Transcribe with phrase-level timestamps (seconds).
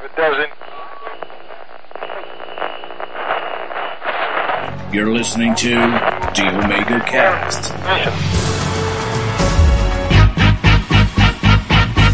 [0.00, 0.52] It doesn't.
[4.94, 5.70] You're listening to
[6.34, 7.72] The Omega Cast.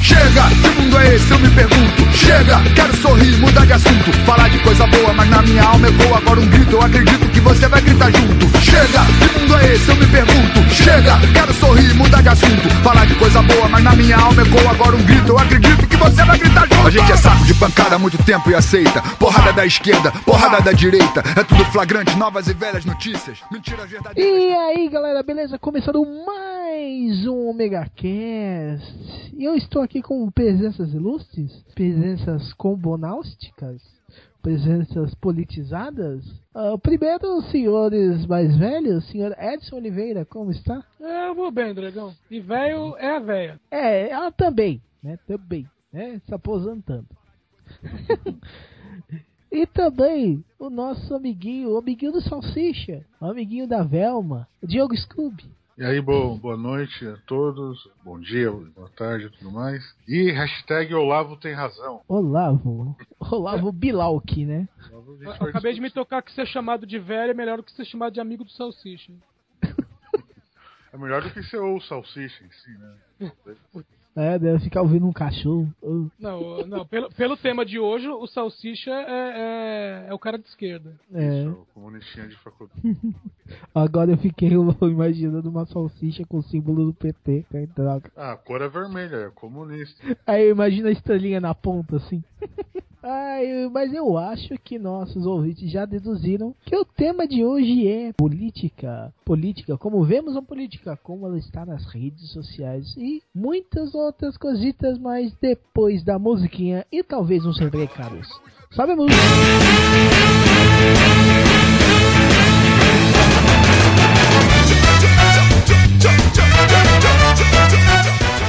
[0.00, 1.30] Chega, que mundo é esse?
[1.30, 2.12] Eu me pergunto.
[2.16, 4.12] Chega, quero sorrir, mudar de assunto.
[4.24, 6.72] Falar de coisa boa, mas na minha alma ecoa agora um grito.
[6.72, 8.46] Eu acredito você vai gritar junto.
[8.58, 9.88] Chega, que mundo é esse?
[9.88, 10.60] Eu me pergunto.
[10.74, 12.68] Chega, quero sorrir, mudar de assunto.
[12.82, 15.28] Falar de coisa boa, mas na minha alma ecoa agora um grito.
[15.28, 16.86] Eu acredito que você vai gritar junto.
[16.86, 19.02] A gente é saco de pancada há muito tempo e aceita.
[19.18, 21.22] Porrada da esquerda, porrada da direita.
[21.38, 23.38] É tudo flagrante, novas e velhas notícias.
[23.52, 24.42] Mentiras verdadeiras.
[24.42, 25.58] E aí galera, beleza?
[25.58, 29.32] Começando mais um Omega Cast.
[29.36, 33.82] E eu estou aqui com presenças ilustres, presenças combonáusticas,
[34.44, 36.22] presenças politizadas.
[36.54, 40.84] Ah, primeiro, os senhores mais velhos, senhor Edson Oliveira, como está?
[41.00, 42.14] Eu vou bem, Dragão.
[42.30, 43.60] E velho é a véia.
[43.70, 45.18] É, ela também, né?
[45.26, 46.20] Também, né?
[46.26, 47.06] Se aposentando.
[49.50, 54.94] e também o nosso amiguinho, o amiguinho do Salsicha, o amiguinho da Velma, o Diogo
[54.94, 55.46] Scooby.
[55.76, 59.82] E aí, bom, boa noite a todos, bom dia, boa tarde e tudo mais.
[60.06, 62.00] E hashtag Olavo tem razão.
[62.06, 64.68] Olavo, Olavo Bilauque, né?
[64.92, 67.72] Olavo, Eu acabei de me tocar que ser chamado de velho é melhor do que
[67.72, 69.12] ser chamado de amigo do Salsicha.
[70.92, 72.94] É melhor do que ser o salsicha em si, né?
[74.16, 75.68] É, deve ficar ouvindo um cachorro.
[76.18, 80.46] Não, não pelo, pelo tema de hoje, o Salsicha é, é, é o cara de
[80.46, 80.94] esquerda.
[81.12, 81.48] É.
[81.48, 82.80] O comunistinha de faculdade.
[83.74, 84.50] Agora eu fiquei
[84.82, 88.10] imaginando uma salsicha com o símbolo do PT, que droga.
[88.16, 90.16] Ah, a cor é vermelha, é comunista.
[90.26, 92.22] Aí eu imagino a estrelinha na ponta, assim.
[93.06, 98.14] Ai, mas eu acho que nossos ouvintes já deduziram que o tema de hoje é
[98.14, 99.12] política.
[99.26, 104.98] Política, como vemos a política, como ela está nas redes sociais e muitas outras cositas,
[104.98, 108.26] mas depois da musiquinha e talvez uns recados.
[108.70, 109.20] Sobe a música!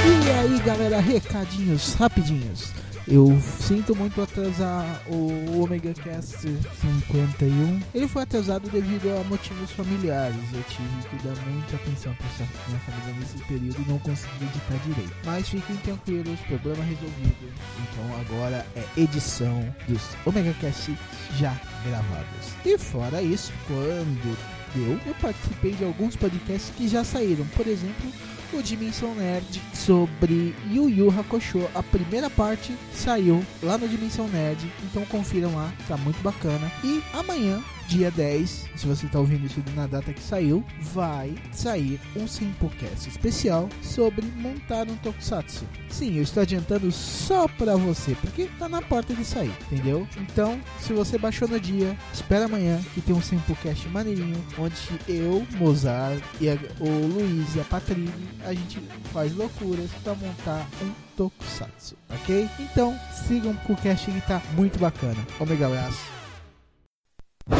[0.06, 2.72] E aí galera, recadinhos rapidinhos.
[3.08, 7.80] Eu sinto muito atrasar o Omega Cast 51.
[7.94, 10.36] Ele foi atrasado devido a motivos familiares.
[10.52, 14.76] Eu tive que dar muita atenção para minha família nesse período e não consegui editar
[14.84, 15.14] direito.
[15.24, 17.52] Mas fiquem tranquilos, problema resolvido.
[17.80, 20.92] Então agora é edição dos Omega Cast
[21.38, 22.56] já gravados.
[22.64, 24.36] E fora isso, quando
[24.74, 27.46] deu, eu participei de alguns podcasts que já saíram.
[27.56, 28.10] Por exemplo,
[28.56, 31.68] o Dimensão Nerd sobre Yu Yu Hakusho.
[31.74, 36.70] A primeira parte saiu lá no Dimensão Nerd, então confiram lá, tá muito bacana.
[36.82, 42.00] E amanhã, dia 10, se você tá ouvindo isso na data que saiu, vai sair
[42.16, 45.64] um Simplecast especial sobre montar um Tokusatsu.
[45.88, 50.06] Sim, eu estou adiantando só pra você, porque tá na porta de sair, entendeu?
[50.16, 54.76] Então, se você baixou no dia, espera amanhã que tem um Simplecast maneirinho, onde
[55.08, 58.12] eu, Mozart e a, o Luiz e a Patrícia,
[58.44, 58.80] a gente
[59.12, 62.48] faz loucuras pra montar um Tokusatsu, ok?
[62.58, 65.26] Então, sigam o cast que tá muito bacana.
[65.40, 66.15] Omega abraço.
[67.48, 67.54] E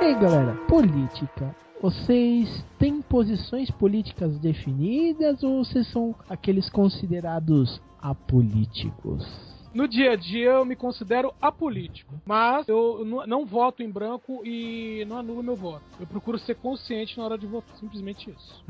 [0.00, 1.54] aí, galera, política.
[1.82, 9.49] Vocês têm posições políticas definidas ou vocês são aqueles considerados apolíticos?
[9.72, 14.42] No dia a dia eu me considero apolítico, mas eu não, não voto em branco
[14.44, 15.84] e não anulo meu voto.
[15.98, 18.64] Eu procuro ser consciente na hora de votar, simplesmente isso.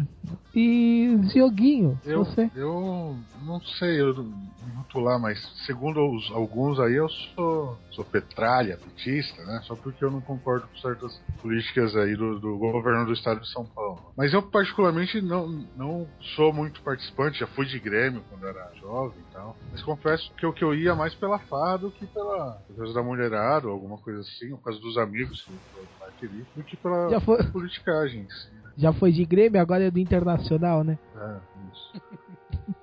[0.55, 2.51] E Zioguinho, Eu, você?
[2.55, 3.17] eu
[3.47, 9.43] não sei, eu não rotular, mas segundo os- alguns aí eu sou, sou petralha, petista,
[9.45, 9.61] né?
[9.65, 13.51] Só porque eu não concordo com certas políticas aí do, do governo do estado de
[13.53, 14.13] São Paulo.
[14.17, 19.23] Mas eu particularmente não, não sou muito participante, já fui de Grêmio quando era jovem
[19.41, 19.57] tal.
[19.73, 22.95] Mas confesso que o que eu ia mais pela farra do que pela por causa
[22.95, 26.45] da mulherada ou alguma coisa assim, ou por causa dos amigos que eu mais queria,
[26.55, 28.51] do que pela Já foi, politicagem em si.
[28.55, 28.61] né?
[28.77, 30.99] já foi de Grêmio, agora é do Internacional, né?
[31.17, 31.37] É,
[31.73, 32.03] isso.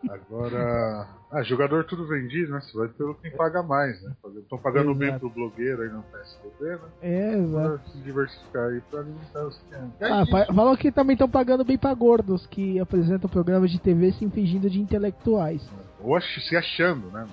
[0.10, 1.08] Agora.
[1.30, 2.62] Ah, jogador tudo vendido, né?
[2.62, 4.14] Você vai pelo quem paga mais, né?
[4.38, 5.20] Estão pagando bem Exato.
[5.20, 6.90] pro blogueiro aí no PSDB, né?
[7.02, 7.80] É, exato.
[7.84, 10.02] Pra se diversificar aí pra alimentar os clientes.
[10.02, 10.54] É Ah, isso.
[10.56, 14.70] falou que também estão pagando bem pra gordos que apresentam programas de TV se fingindo
[14.70, 15.62] de intelectuais.
[16.00, 17.28] Ou ach- se achando, né?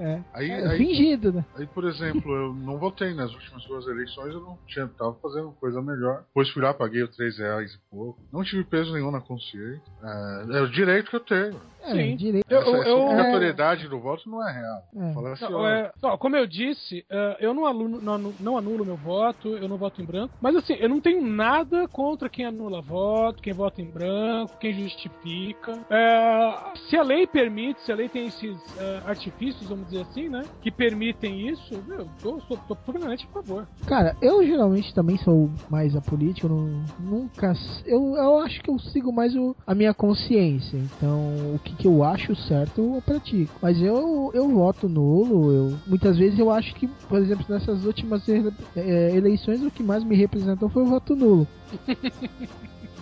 [0.00, 1.44] É, Aí, é aí, fingido, né?
[1.56, 5.50] aí, por exemplo, eu não votei nas últimas duas eleições, eu não tinha, tava fazendo
[5.52, 6.22] coisa melhor.
[6.28, 8.18] Depois fui lá, paguei os 3 reais e pouco.
[8.32, 9.82] Não tive peso nenhum na consciência.
[10.02, 11.60] É, é o direito que eu tenho.
[11.88, 12.16] É, Sim.
[12.16, 12.44] direito.
[12.50, 14.82] Eu- essa, essa eu- obrigatoriedade do voto não é real.
[14.96, 15.12] É.
[15.14, 18.84] Falar assim, Não, é, não, como eu disse, é, eu não, aluno, não, não anulo
[18.84, 20.34] meu voto, eu não voto em branco.
[20.40, 24.72] Mas assim, eu não tenho nada contra quem anula voto, quem vota em branco, quem
[24.72, 25.80] justifica.
[25.90, 30.28] É, se a lei permite, se a lei tem esses é, artifícios, vamos dizer assim,
[30.28, 30.46] né?
[30.62, 33.68] Que permitem isso, meu, eu tô, sou, tô plenamente a favor.
[33.86, 37.52] Cara, eu geralmente também sou mais apolítico, eu não, nunca.
[37.86, 40.76] Eu, eu acho que eu sigo mais o, a minha consciência.
[40.76, 43.58] Então, o que, que eu acho certo, eu pratico.
[43.62, 45.52] Mas eu, eu voto nulo.
[45.52, 50.02] Eu, muitas vezes eu acho que, por exemplo, nessas últimas eh, eleições, o que mais
[50.04, 51.46] me representou foi o voto nulo.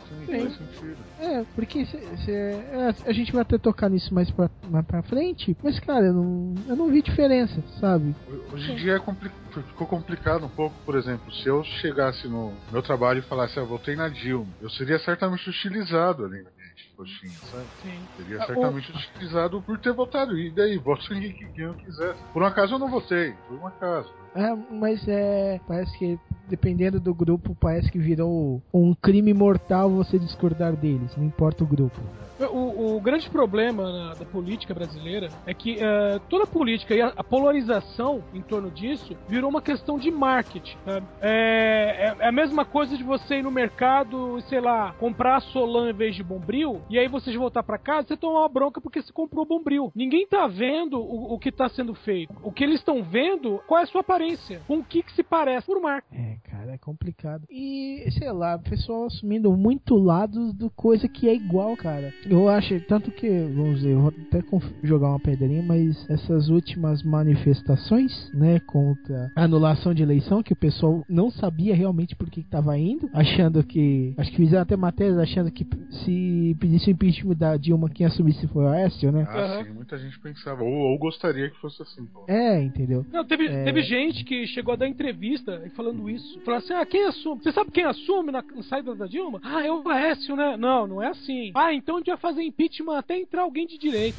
[0.06, 0.96] sim.
[1.18, 5.02] É, porque cê- cê- é, a gente vai até tocar nisso mais pra, mais pra
[5.02, 8.14] frente, mas cara, eu não, eu não vi diferença, sabe?
[8.52, 12.52] Hoje em dia é compli- ficou complicado um pouco, por exemplo, se eu chegasse no
[12.70, 16.50] meu trabalho e falasse, ah, eu votei na Dilma, eu seria certamente hostilizado ali minha
[16.96, 17.66] coxinha, sabe?
[17.82, 18.02] Sim.
[18.16, 20.38] Seria Ah, certamente hostilizado por ter votado.
[20.38, 22.22] E daí, voto em quem quem eu quisesse.
[22.32, 24.10] Por um acaso eu não votei, por um acaso.
[24.34, 25.60] É, mas é.
[25.66, 26.18] Parece que,
[26.48, 31.66] dependendo do grupo, parece que virou um crime mortal você discordar deles, não importa o
[31.66, 31.98] grupo.
[32.38, 37.00] O, o grande problema na- da política brasileira é que eh, toda a política e
[37.00, 40.76] a, a polarização em torno disso virou uma questão de marketing.
[40.86, 45.40] É, é- é a mesma coisa de você ir no mercado e, sei lá, comprar
[45.40, 48.80] Solan em vez de Bombril, e aí você voltar pra casa você toma uma bronca
[48.80, 49.90] porque você comprou Bombril.
[49.94, 52.34] Ninguém tá vendo o, o que tá sendo feito.
[52.42, 55.22] O que eles estão vendo, qual é a sua aparência, com o que, que se
[55.22, 56.22] parece por marketing.
[56.22, 57.44] É, cara, é complicado.
[57.50, 62.12] E, sei lá, o pessoal assumindo muito lados do coisa que é igual, cara.
[62.28, 64.42] Eu acho, tanto que, vamos dizer, eu vou até
[64.82, 70.56] jogar uma pedrinha, mas essas últimas manifestações, né, contra a anulação de eleição, que o
[70.56, 74.76] pessoal não sabia realmente por que que tava indo, achando que, acho que fizeram até
[74.76, 75.66] matérias achando que
[76.04, 79.26] se pedisse o impeachment da Dilma, quem assumisse foi o Aécio, né?
[79.28, 79.64] Ah, Aham.
[79.64, 80.62] sim, muita gente pensava.
[80.62, 82.04] Ou, ou gostaria que fosse assim.
[82.06, 82.24] Pô.
[82.28, 83.06] É, entendeu?
[83.12, 83.64] Não, teve, É.
[83.64, 86.40] teve gente que chegou a dar entrevista e falando isso.
[86.44, 87.42] Falou assim: ah, quem assume?
[87.42, 89.40] Você sabe quem assume na, na saída da Dilma?
[89.42, 90.56] Ah, é o Aécio, né?
[90.56, 91.52] Não, não é assim.
[91.54, 94.16] Ah, então a fazer impeachment até entrar alguém de direito.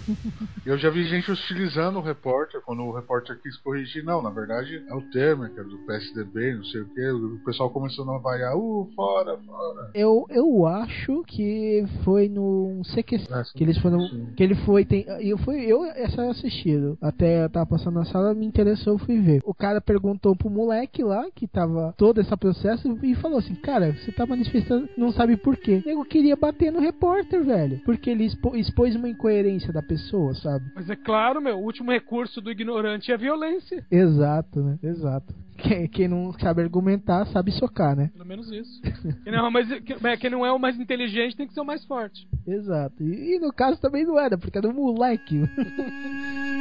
[0.65, 4.03] Eu já vi gente hostilizando o repórter, quando o repórter quis corrigir.
[4.03, 7.09] Não, na verdade é o Temer, que é do PSDB, não sei o que.
[7.09, 9.91] O pessoal começou a vaiar, uh, fora, fora.
[9.93, 13.51] Eu, eu acho que foi no CQC Ah, sim.
[13.57, 14.27] que eles foram Sim.
[14.35, 18.33] que ele foi tem eu fui eu essa assistido até eu tava passando na sala
[18.33, 22.35] me interessou eu fui ver o cara perguntou pro moleque lá que tava todo esse
[22.37, 26.71] processo e falou assim cara você tá manifestando não sabe por quê eu queria bater
[26.71, 31.41] no repórter velho porque ele expo- expôs uma incoerência da pessoa sabe Mas é claro,
[31.41, 33.83] meu, o último recurso do ignorante é a violência.
[33.89, 38.79] exato né exato quem, quem não sabe argumentar sabe socar né Pelo menos isso.
[39.23, 41.65] Quem não, é que- é, quem não é o mais inteligente tem que ser o
[41.65, 42.27] mais forte.
[42.45, 45.39] exato e, e no caso também não era porque era um moleque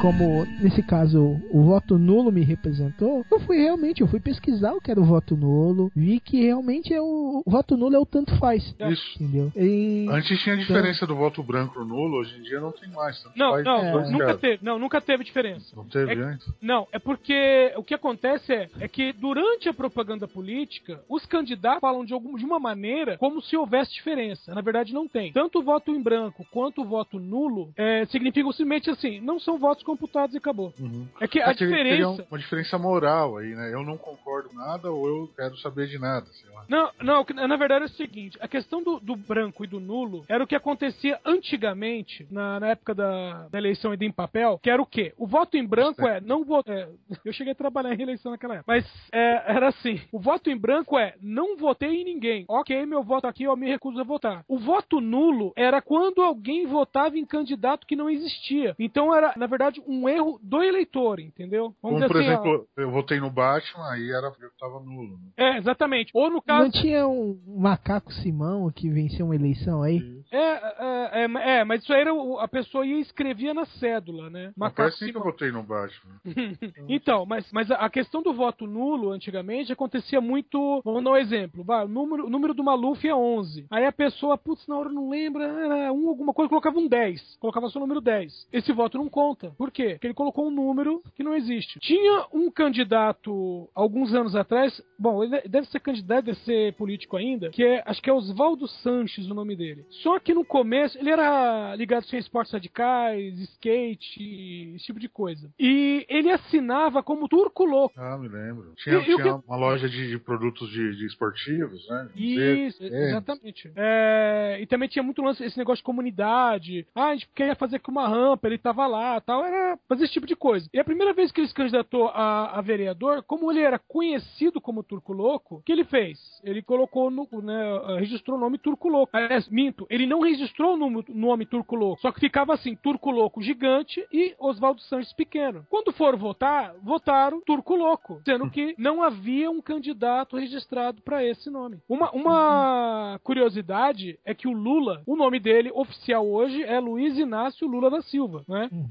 [0.00, 4.80] como nesse caso o voto nulo me representou, eu fui realmente, eu fui pesquisar o
[4.80, 8.06] que era o voto nulo, vi que realmente é o, o voto nulo é o
[8.06, 8.90] tanto faz, É.
[8.90, 9.22] Isso.
[9.22, 9.52] entendeu?
[9.56, 12.90] E, Antes tinha a diferença do voto branco no nulo, hoje em dia não tem
[12.90, 13.22] mais.
[13.34, 14.58] Não, faz não, dois nunca teve.
[14.64, 15.74] Não, nunca teve diferença.
[15.74, 16.46] Não teve É- antes?
[16.60, 21.80] Não, é porque o que acontece é, é que durante a propaganda política, os candidatos
[21.80, 24.54] falam de, algum, de uma maneira como se houvesse diferença.
[24.54, 25.32] Na verdade, não tem.
[25.32, 29.58] Tanto o voto em branco quanto o voto nulo é, significam simplesmente assim, não são
[29.58, 30.74] votos computados e acabou.
[30.78, 31.06] Uhum.
[31.20, 32.26] É que a É diferença.
[32.28, 33.72] uma diferença moral aí, né?
[33.72, 36.64] Eu não concordo nada ou eu quero saber de nada, sei lá.
[36.68, 40.24] Não, não, na verdade é o seguinte, a questão do, do branco e do nulo
[40.28, 44.68] era o que acontecia antigamente, na, na época da, da eleição ainda em papel, que
[44.68, 45.14] era o quê?
[45.16, 46.88] O voto em branco é não votar.
[47.24, 48.72] eu cheguei a trabalhar em reeleição naquela época.
[48.72, 52.44] Mas é, era assim: o voto em branco é não votei em ninguém.
[52.48, 54.44] Ok, meu voto aqui, eu me recuso a votar.
[54.48, 58.74] O voto nulo era quando alguém votava em candidato que não existia.
[58.78, 61.74] Então era, na verdade, um erro do eleitor, entendeu?
[61.80, 65.18] Como, dizer por assim, ó, exemplo, eu votei no Batman, aí era, eu tava nulo.
[65.18, 65.30] Né?
[65.36, 66.10] é, exatamente.
[66.14, 66.70] Ou no não caso.
[66.72, 70.20] tinha um macaco Simão que venceu uma eleição aí?
[70.30, 73.64] É, é, é, é, mas isso aí era o- a pessoa ia e escrevia na
[73.64, 74.46] cédula, né?
[74.56, 75.24] Não Macaco assim que eu Simão.
[75.24, 76.20] votei no Batman.
[76.88, 80.82] Então, mas, mas a a questão do voto nulo, antigamente, acontecia muito.
[80.84, 81.62] Vamos dar um exemplo.
[81.62, 83.64] Vai, o, número, o número do Maluf é 11.
[83.70, 87.36] Aí a pessoa, putz, na hora não lembra, era um alguma coisa, colocava um 10.
[87.38, 88.48] Colocava só o número 10.
[88.52, 89.52] Esse voto não conta.
[89.56, 89.90] Por quê?
[89.92, 91.78] Porque ele colocou um número que não existe.
[91.80, 97.50] Tinha um candidato, alguns anos atrás, bom, ele deve ser candidato, deve ser político ainda,
[97.50, 99.84] que é, acho que é Oswaldo Sanches o nome dele.
[100.02, 105.50] Só que no começo, ele era ligado a esportes radicais, skate, esse tipo de coisa.
[105.58, 107.94] E ele assinava como Turco Louco.
[107.98, 108.72] Ah, me lembro.
[108.76, 112.08] Tinha, E- tinha que- uma loja de, de produtos de, de esportivos, né?
[112.16, 113.70] Isso, exatamente.
[113.76, 116.86] É, e também tinha muito lance, esse negócio de comunidade.
[116.94, 119.44] Ah, a gente queria fazer com uma rampa, ele tava lá tal.
[119.44, 119.55] Era
[119.88, 120.68] fazer esse tipo de coisa.
[120.72, 124.60] E a primeira vez que ele se candidatou a, a vereador, como ele era conhecido
[124.60, 126.18] como Turco Louco, o que ele fez?
[126.44, 127.26] Ele colocou no.
[127.42, 129.16] Né, registrou o nome Turco Louco.
[129.16, 132.00] Aliás, minto, ele não registrou o nome, nome Turco Louco.
[132.00, 135.66] Só que ficava assim: Turco Louco gigante e Oswaldo Sanches pequeno.
[135.68, 141.50] Quando foram votar, votaram Turco Louco, sendo que não havia um candidato registrado para esse
[141.50, 141.78] nome.
[141.88, 147.66] Uma, uma curiosidade é que o Lula, o nome dele oficial hoje é Luiz Inácio
[147.66, 148.68] Lula da Silva, né?
[148.72, 148.86] Uhum.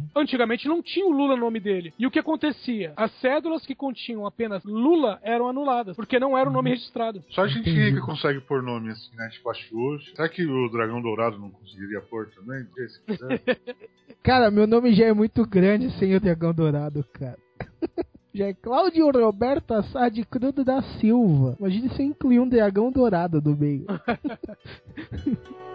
[0.56, 1.94] Antigamente não tinha o Lula no nome dele.
[2.00, 2.94] E o que acontecia?
[2.96, 7.24] As cédulas que continham apenas Lula eram anuladas, porque não era o nome registrado.
[7.30, 7.90] Só a gente Entendi.
[7.90, 9.30] rica consegue pôr nome assim, né?
[9.30, 10.16] Tipo a Xuxa.
[10.16, 12.66] Será que o Dragão Dourado não conseguiria pôr também?
[12.88, 13.60] Se quiser.
[14.24, 17.38] Cara, meu nome já é muito grande sem o dragão dourado, cara.
[18.34, 21.56] Já é Cláudio Roberto Assad Crudo da Silva.
[21.58, 23.86] Imagina se eu incluir um dragão dourado do meio.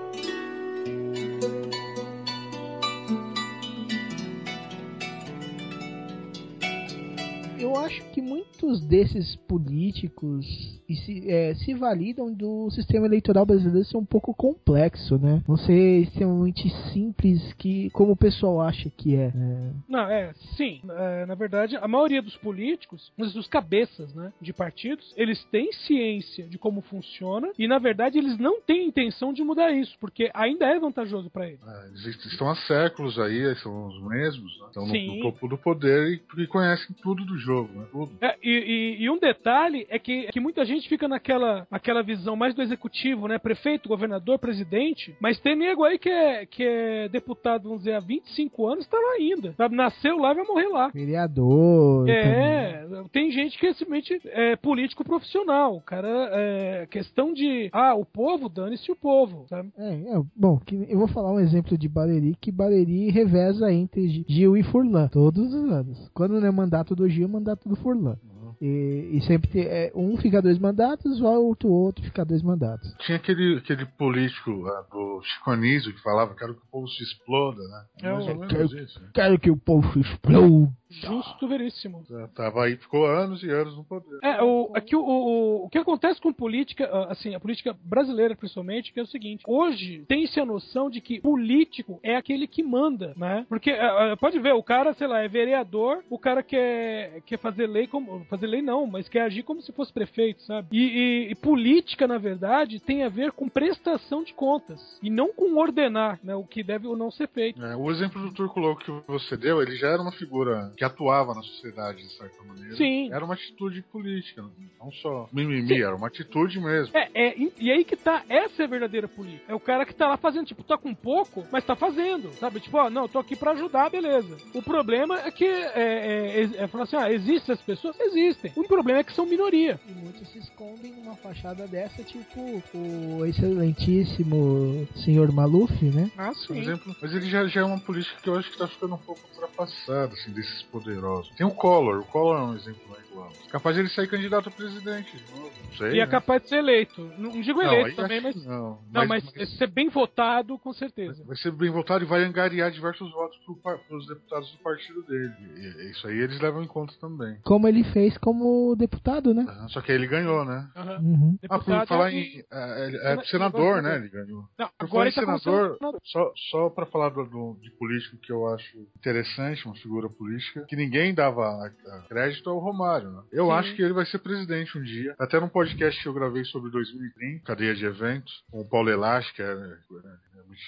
[7.61, 13.85] Eu acho que muitos desses políticos e se, é, se validam do sistema eleitoral brasileiro
[13.85, 15.43] ser um pouco complexo, né?
[15.49, 19.31] Não ser extremamente simples que como o pessoal acha que é.
[19.35, 19.73] né?
[19.89, 20.81] Não, é, sim.
[20.91, 25.71] É, na verdade, a maioria dos políticos, mas os cabeças, né, de partidos, eles têm
[25.73, 30.31] ciência de como funciona e, na verdade, eles não têm intenção de mudar isso, porque
[30.35, 31.61] ainda é vantajoso para eles.
[31.67, 34.67] É, eles estão há séculos aí, são os mesmos, né?
[34.67, 35.17] estão no, Sim.
[35.17, 37.87] no topo do poder e, e conhecem tudo do jogo, né?
[37.93, 38.13] Tudo.
[38.21, 42.37] É, e, e- e um detalhe é que, que muita gente fica naquela, naquela visão
[42.37, 43.39] mais do executivo, né?
[43.39, 48.01] Prefeito, governador, presidente, mas tem nego aí que é, que é deputado, vamos dizer, há
[48.01, 49.53] 25 anos, tá lá ainda.
[49.57, 49.77] Sabe?
[49.77, 50.89] Nasceu lá e vai morrer lá.
[50.89, 52.07] Vereador.
[52.07, 52.21] também.
[52.21, 55.77] É, tem gente que é simplesmente é político profissional.
[55.77, 59.71] O cara, é questão de, ah, o povo, dane-se o povo, sabe?
[59.79, 64.57] É, é, bom, eu vou falar um exemplo de Baleri, que Baleri reveza entre Gil
[64.57, 66.11] e Furlan, todos os anos.
[66.15, 68.17] Quando não é mandato do Gil, é mandato do Furlan.
[68.61, 72.95] E, e sempre tem, é, um fica dois mandatos, o outro, outro fica dois mandatos.
[72.99, 77.03] Tinha aquele, aquele político lá do Chico Anísio que falava quero que o povo se
[77.03, 77.85] exploda, né?
[78.03, 79.01] É Mais ou menos isso.
[79.01, 79.09] né?
[79.15, 80.71] Quero que o povo exploda.
[80.91, 82.05] Justo, veríssimo.
[82.09, 84.19] Já Tava aí, ficou anos e anos no poder.
[84.25, 88.35] É, o, aqui o, o, o que acontece com política, ah, assim, a política brasileira
[88.35, 92.63] principalmente, que é o seguinte: hoje tem-se a noção de que político é aquele que
[92.63, 93.47] manda, né?
[93.49, 97.69] Porque ah, pode ver, o cara, sei lá, é vereador, o cara quer, quer fazer
[97.69, 98.25] lei como.
[98.25, 100.69] Fazer lei não, mas quer agir como se fosse prefeito, sabe?
[100.73, 105.33] E, e- e política, na verdade, tem a ver com prestação de contas e não
[105.33, 106.35] com ordenar, né?
[106.35, 107.63] O que deve ou não ser feito.
[107.65, 110.85] É, o exemplo do Turco Louco que você deu, ele já era uma figura que
[110.85, 112.77] atuava na sociedade, de certa maneira.
[112.77, 113.13] Sim.
[113.13, 114.45] Era uma atitude política,
[114.79, 116.97] não só mimimi, era uma atitude mesmo.
[116.97, 119.45] É, é, e- aí que tá, essa é a verdadeira política.
[119.53, 122.61] É o cara que tá lá fazendo, tipo, tá com pouco, mas tá fazendo, sabe?
[122.61, 124.37] Tipo, ó, não, tô aqui pra ajudar, beleza.
[124.55, 127.99] O problema é que, é, é, é, é falar assim, ah, existem as pessoas?
[128.01, 128.40] Existem.
[128.57, 129.79] O problema é que são minoria.
[129.89, 136.11] E muitos se escondem numa fachada dessa, tipo o excelentíssimo senhor Maluf, né?
[136.17, 138.69] Ah, Por exemplo, mas ele já, já é uma política que eu acho que tá
[138.69, 141.33] ficando um pouco ultrapassada, assim, desses poderosos.
[141.37, 143.33] Tem o Collor, o Collor é um exemplo mais claro.
[143.51, 145.93] Capaz de ele sair candidato a presidente de novo, não sei.
[145.93, 146.11] E é né?
[146.11, 147.01] capaz de ser eleito.
[147.19, 148.45] Não não digo Não, eleito aí também, mas.
[148.47, 149.25] Não, Não, mas,
[149.59, 151.25] ser bem votado, com certeza.
[151.25, 155.33] Vai ser bem votado e vai angariar diversos votos para os deputados do partido dele.
[155.57, 157.39] E- isso aí eles levam em conta também.
[157.43, 159.45] Como ele fez como deputado, né?
[159.49, 160.69] Aham, Só que aí ele ganhou, né?
[161.01, 161.39] Uhum.
[161.49, 162.45] Ah, por falar é- em.
[162.51, 163.97] É, é Sena- senador, né?
[163.97, 164.45] Ele ganhou.
[164.59, 166.01] Não, agora ele tá senador, senador.
[166.05, 170.65] só, só para falar do, do- de político que eu acho interessante, uma figura política,
[170.69, 171.71] que ninguém dava
[172.09, 173.23] crédito ao Romário, né?
[173.33, 173.53] Eu Sim.
[173.53, 175.15] acho que ele vai ser presidente um dia.
[175.19, 179.31] Até num podcast que eu gravei sobre 2030, cadeia de eventos, com o Paulo Elash,
[179.33, 179.77] que é,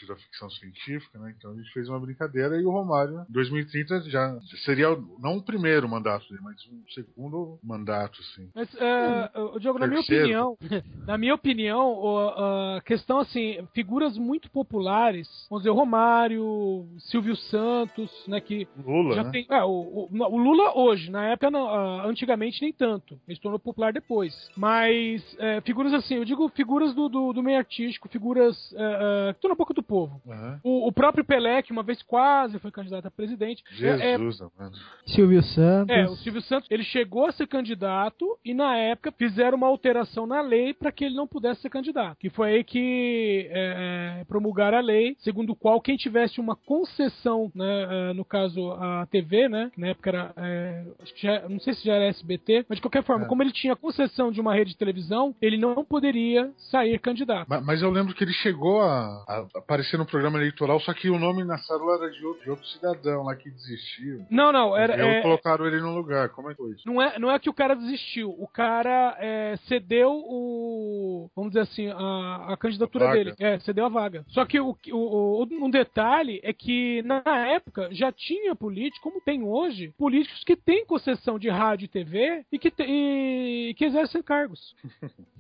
[0.07, 1.35] da ficção científica, né?
[1.37, 5.43] Então a gente fez uma brincadeira e o Romário, né, 2030 já seria não o
[5.43, 8.49] primeiro mandato dele, mas um segundo mandato, assim.
[8.55, 8.69] Mas,
[9.55, 10.57] o Diogo, na minha opinião,
[11.07, 12.19] na minha opinião,
[12.77, 19.17] a questão assim, figuras muito populares, vamos dizer, o Romário, Silvio Santos, né, que Lula,
[19.17, 19.31] já né?
[19.31, 21.69] tem, é, o, o- o Lula hoje, na época, não,
[22.07, 24.33] antigamente nem tanto, ele se tornou popular depois.
[24.57, 29.41] Mas é, figuras assim, eu digo figuras do, do, do meio artístico, figuras é, que
[29.41, 30.21] tornam um pouco Banco do Povo.
[30.29, 30.61] Aham.
[30.63, 33.63] O, o próprio Pelé, que uma vez quase foi candidato a presidente.
[33.81, 34.73] é- é- Jesus, mano.
[35.07, 35.97] Silvio Santos.
[35.97, 40.27] É, o Silvio Santos, ele chegou a ser candidato e na época fizeram uma alteração
[40.27, 42.19] na lei para que ele não pudesse ser candidato.
[42.19, 46.55] Que foi aí que é, é, promulgaram a lei, segundo o qual quem tivesse uma
[46.57, 51.23] concessão, né, é, no caso a TV, né, que na época era, é, acho que
[51.23, 53.29] já, não sei se já era SBT, mas de qualquer forma, É.
[53.29, 57.49] como ele tinha concessão de uma rede de televisão, ele não poderia sair candidato.
[57.49, 61.09] Ma- Mas eu lembro que ele chegou a, a aparecer no programa eleitoral, só que
[61.09, 64.27] o nome na célula era de outro, de outro cidadão lá que desistiu.
[64.31, 66.29] Não, não, era, e aí é, colocaram ele no lugar.
[66.31, 66.83] Como é que foi isso?
[66.87, 71.31] Não é, não é que o cara desistiu, o cara é, cedeu o.
[71.35, 73.35] Vamos dizer assim, a, a candidatura A dele.
[73.39, 74.25] É, cedeu a vaga.
[74.29, 74.97] Só que o, o,
[75.43, 80.57] o- um detalhe é que na época já tinha político, como tem hoje, políticos que
[80.57, 84.75] têm concessão de rádio e TV e que, te- e que exercem cargos.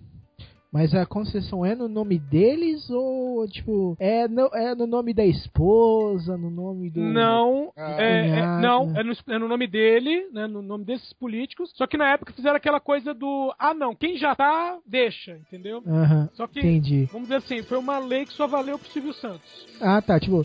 [0.73, 5.25] Mas a concessão é no nome deles ou, tipo, é no, é no nome da
[5.25, 6.99] esposa, no nome do.
[7.01, 11.71] Não, é, é- não, é no, é no nome dele, né, no nome desses políticos.
[11.75, 15.83] Só que na época fizeram aquela coisa do, ah não, quem já tá, deixa, entendeu?
[15.87, 17.07] Aham, Só que entendi.
[17.13, 19.67] Vamos dizer assim, foi uma lei que só valeu pro Silvio Santos.
[19.79, 20.43] Ah, tá, tipo,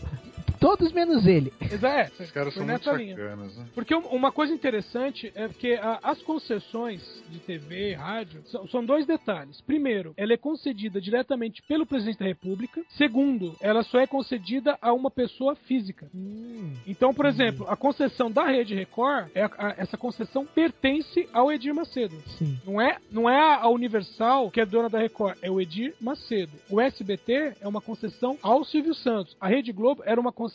[0.60, 1.52] todos menos ele.
[1.60, 3.66] É, Os caras são muito sacanas, né?
[3.74, 7.00] Porque um- uma coisa interessante é que a- as concessões
[7.30, 9.60] de TV e rádio são, são dois detalhes.
[9.60, 12.82] Primeiro, ela é concedida diretamente pelo presidente da República.
[12.90, 16.08] Segundo, ela só é concedida a uma pessoa física.
[16.14, 21.28] Hum, Então, por exemplo, a concessão da Rede Record, é a- a- essa concessão pertence
[21.32, 22.16] ao Edir Macedo.
[22.38, 22.58] sim.
[22.66, 26.52] Não é, não é a Universal que é dona da Record, é o Edir Macedo.
[26.70, 29.36] O SBT é uma concessão ao Silvio Santos.
[29.40, 30.47] A Rede Globo era uma concessão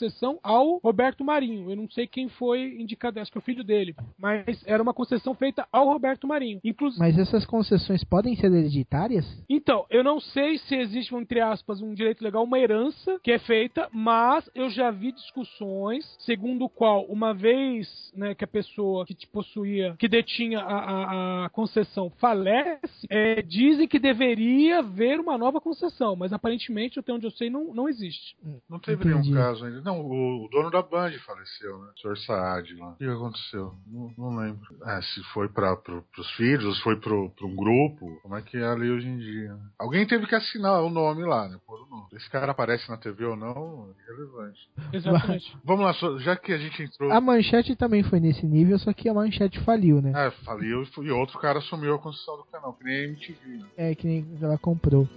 [0.43, 1.69] ao Roberto Marinho.
[1.69, 3.95] Eu não sei quem foi indicado, acho que é o filho dele.
[4.17, 6.59] Mas era uma concessão feita ao Roberto Marinho.
[6.63, 6.99] Inclusive.
[6.99, 9.25] Mas essas concessões podem ser hereditárias?
[9.49, 13.39] Então, eu não sei se existe, entre aspas, um direito legal, uma herança que é
[13.39, 19.05] feita, mas eu já vi discussões segundo o qual, uma vez né, que a pessoa
[19.05, 25.19] que te possuía, que detinha a, a- a concessão falece, é, dizem que deveria haver
[25.19, 28.35] uma nova concessão, mas aparentemente, até onde eu sei, não, não existe.
[28.69, 29.29] Não teve Entendi.
[29.31, 29.81] nenhum caso ainda.
[29.83, 31.91] Não, o, o dono da Band faleceu, né?
[31.95, 32.89] O senhor Saad lá.
[32.91, 33.73] O que aconteceu?
[33.87, 34.61] Não, não lembro.
[34.85, 38.19] É, se foi pra, pro, pros filhos, se foi pro, pra um grupo.
[38.21, 39.53] Como é que é ali hoje em dia?
[39.53, 39.59] né?
[39.79, 41.57] Alguém teve que assinar o nome lá, né?
[41.65, 42.07] Pôr o nome.
[42.13, 44.69] Esse cara aparece na TV ou não, é irrelevante.
[44.91, 45.57] Exatamente.
[45.63, 47.11] Vamos lá, já que a gente entrou.
[47.11, 50.11] A manchete também foi nesse nível, só que a manchete faliu, né?
[50.15, 53.47] É, faliu e e outro cara assumiu a construção do canal, que nem a MTV.
[53.47, 53.65] Né?
[53.77, 55.07] É, que nem ela comprou.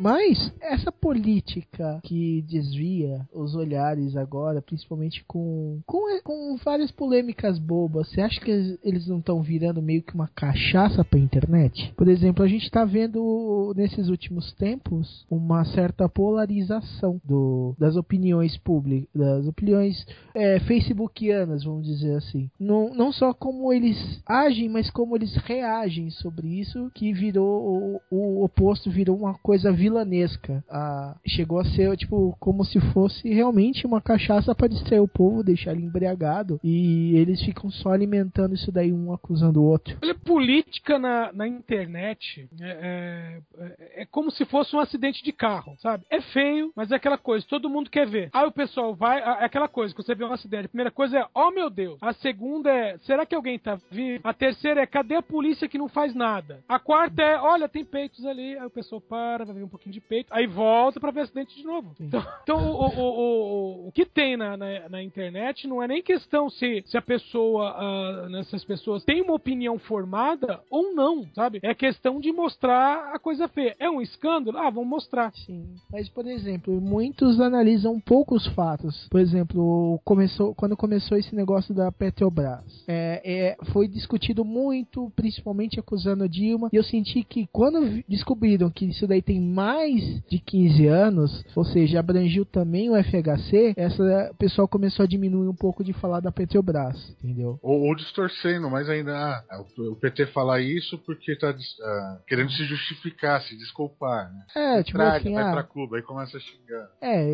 [0.00, 8.08] Mas essa política que desvia os olhares agora, principalmente com, com, com várias polêmicas bobas,
[8.08, 8.50] você acha que
[8.82, 11.92] eles- não estão virando meio que uma cachaça pra internet?
[11.96, 18.56] Por exemplo, a gente tá vendo nesses últimos tempos uma certa polarização do, das opiniões
[18.56, 22.48] públicas, das opiniões é, facebookianas, vamos dizer assim.
[22.58, 28.16] Não, não só como eles agem, mas como eles reagem sobre isso, que virou o,
[28.16, 30.64] o oposto, virou uma coisa vilanesca.
[30.70, 35.42] Ah, chegou a ser tipo como se fosse realmente uma cachaça para distrair o povo,
[35.42, 39.96] deixar ele embriagado, e eles ficam só alimentando isso daí, um acusando o outro.
[40.02, 45.74] Olha, política na, na internet é, é, é como se fosse um acidente de carro,
[45.80, 46.04] sabe?
[46.08, 48.30] É feio, mas é aquela coisa, todo mundo quer ver.
[48.32, 50.66] Aí o pessoal vai, é aquela coisa, que você vê um acidente.
[50.66, 51.98] A primeira coisa é, oh meu Deus.
[52.00, 54.20] A segunda é, será que alguém tá vivo?
[54.24, 56.62] A terceira é, cadê a polícia que não faz nada?
[56.68, 58.56] A quarta é, olha, tem peitos ali.
[58.56, 61.56] Aí o pessoal para, vai ver um pouquinho de peito, aí volta pra ver acidente
[61.56, 61.94] de novo.
[61.96, 62.04] Sim.
[62.06, 65.88] Então, então o, o, o, o, o que tem na, na, na internet não é
[65.88, 71.26] nem questão se, se a pessoa, ah, nessas pessoas, tem uma opinião formada ou não,
[71.34, 71.60] sabe?
[71.62, 73.74] É questão de mostrar a coisa feia.
[73.78, 74.58] É um escândalo?
[74.58, 75.32] Ah, vamos mostrar.
[75.46, 79.08] Sim, mas por exemplo, muitos analisam poucos fatos.
[79.10, 85.80] Por exemplo, começou quando começou esse negócio da Petrobras, é, é, foi discutido muito, principalmente
[85.80, 86.68] acusando a Dilma.
[86.72, 91.64] E eu senti que quando descobriram que isso daí tem mais de 15 anos, ou
[91.64, 96.20] seja, abrangiu também o FHC, essa o pessoal começou a diminuir um pouco de falar
[96.20, 97.58] da Petrobras, entendeu?
[97.62, 102.50] Ou, ou distorcendo, mas ainda ah, o, o PT falar isso porque tá ah, querendo
[102.52, 104.44] se justificar, se desculpar, né?
[104.56, 106.88] É, tipo Tralha, assim, vai ah, pra clube, aí começa a xingar.
[107.02, 107.28] é,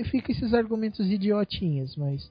[0.00, 2.30] e fica esses argumentos idiotinhas, mas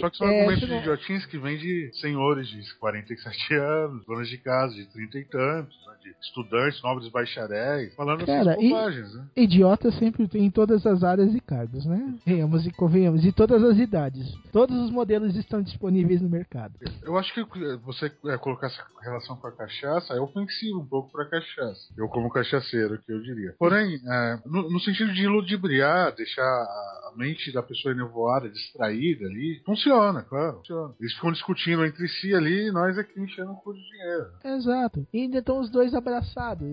[0.00, 4.04] Só que são é, argumentos você não- idiotinhos que vêm de senhores de 47 anos,
[4.06, 8.64] donas de casa de 30 e tantos, né, de estudantes, nobres bacharéis, falando Cara, essas
[8.90, 9.26] né?
[9.36, 12.14] Idiota sempre tem em todas as áreas e cargos, né?
[12.24, 13.24] Venhamos e convenhamos.
[13.24, 14.34] E todas as idades.
[14.52, 16.74] Todos os modelos estão disponíveis no mercado.
[17.02, 17.42] Eu acho que
[17.84, 21.92] você é, colocar essa relação com a cachaça é ofensivo um pouco pra cachaça.
[21.96, 23.54] Eu, como cachaceiro, que eu diria.
[23.58, 29.62] Porém, é, no, no sentido de ludibriar, deixar a mente da pessoa enevoada, distraída ali,
[29.64, 30.58] funciona, claro.
[30.58, 30.94] Funciona.
[31.00, 34.26] Eles ficam discutindo entre si ali e nós aqui enchendo o cu de dinheiro.
[34.44, 35.06] Exato.
[35.12, 36.66] E ainda estão os dois abraçados.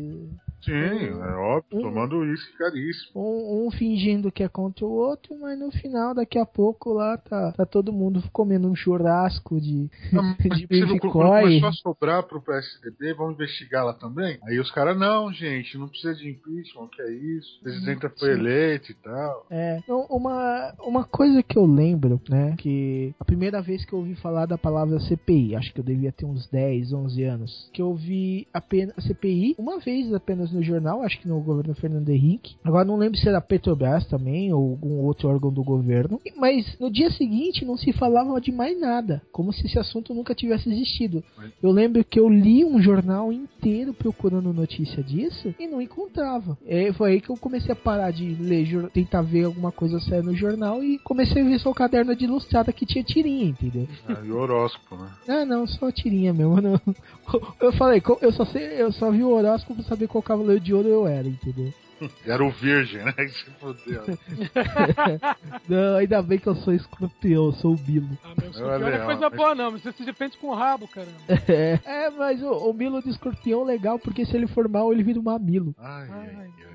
[0.64, 3.12] Sim, é óbvio, Um- tomando uísque caríssimo.
[3.16, 7.18] Um, um fingindo que é contra o outro, mas no final, daqui a pouco, lá
[7.18, 11.42] tá, tá todo mundo comendo um churrasco de, Não, mas de você não- quando Bitcoin.
[11.42, 14.38] começou a sobrar pro PSDB, vamos investigar lá também?
[14.44, 17.60] Aí os caras, não, gente, não precisa de impeachment, que é isso?
[17.60, 18.40] O presidente foi Sim.
[18.40, 19.46] eleito e tal.
[19.50, 24.00] É, então, uma, uma coisa que eu lembro, né, que a primeira vez que eu
[24.00, 27.82] ouvi falar da palavra CPI, acho que eu devia ter uns 10, 11 anos, que
[27.82, 32.56] eu ouvi apenas CPI uma vez apenas no jornal, acho que no governo Fernando Henrique.
[32.64, 36.92] Agora não lembro se era Petrobras também ou algum outro órgão do governo, mas no
[36.92, 41.24] dia seguinte não se falava de mais nada, como se esse assunto nunca tivesse existido.
[41.62, 46.58] Eu lembro que eu li um jornal inteiro procurando notícia disso e não encontrava.
[46.66, 50.24] É, foi aí que eu comecei a parar de ler, tentar ver alguma coisa sair
[50.24, 53.88] no jornal e comecei a ver só o caderno de ilustrada que tinha tirinha, entendeu?
[54.08, 55.12] Ah, e horóscopo, né?
[55.28, 56.52] Ah, não, só tirinha mesmo.
[56.62, 56.80] Não.
[57.60, 60.74] Eu falei, eu só sei, eu só vi o horóscopo pra saber qual cavaleiro de
[60.74, 61.74] ouro eu era, entendeu?
[62.26, 63.14] Era o virgem, né?
[63.14, 64.02] Que se fodeu.
[65.70, 68.10] Não, ainda bem que eu sou escorpião, eu sou o Bilo.
[68.24, 69.72] Ah, meu escorpião não é coisa mas- boa, não.
[69.72, 71.14] Mas você se defende com o rabo, caramba.
[71.48, 74.92] É, é mas o, o Milo de escorpião é legal porque se ele for mal,
[74.92, 75.76] ele vira um mamilo.
[75.78, 76.71] Ai, ai, Ai.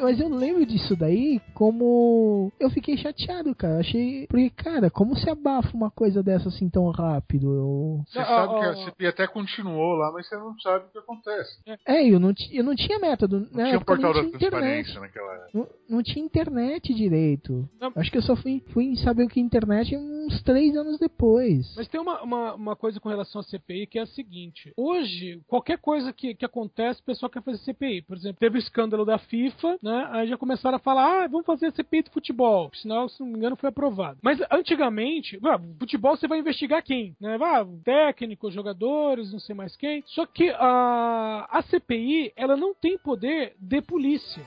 [0.00, 2.52] Mas eu lembro disso daí como.
[2.60, 3.80] Eu fiquei chateado, cara.
[3.80, 4.26] Achei.
[4.26, 7.52] Porque, cara, como se abafa uma coisa dessa assim tão rápido?
[7.52, 8.04] Eu...
[8.06, 10.88] Você Não, sabe ó, que a CPI até continuou lá, mas você não sabe o
[10.90, 11.58] que acontece.
[11.86, 13.40] É, eu não, eu não tinha método.
[13.40, 15.50] Não Na tinha época portal não da tinha transparência naquela época.
[15.54, 17.68] Não, não tinha internet direito.
[17.80, 17.92] Não.
[17.96, 21.74] Acho que eu só fui, fui saber o que é internet uns três anos depois.
[21.76, 25.40] Mas tem uma, uma, uma coisa com relação à CPI que é a seguinte: hoje,
[25.46, 28.02] qualquer coisa que, que acontece, o pessoal quer fazer CPI.
[28.02, 30.08] Por exemplo, teve o escândalo da FIFA, né?
[30.10, 32.70] Aí já começaram a falar: ah, vamos fazer a CPI do futebol.
[32.74, 34.18] Sinal, se não me engano, foi aprovado.
[34.20, 37.14] Mas antigamente, ah, futebol você vai investigar quem?
[37.20, 37.38] Né?
[37.40, 40.02] Ah, técnico, jogadores, não sei mais quem.
[40.06, 44.42] Só que a, a CPI, ela não tem poder de polícia.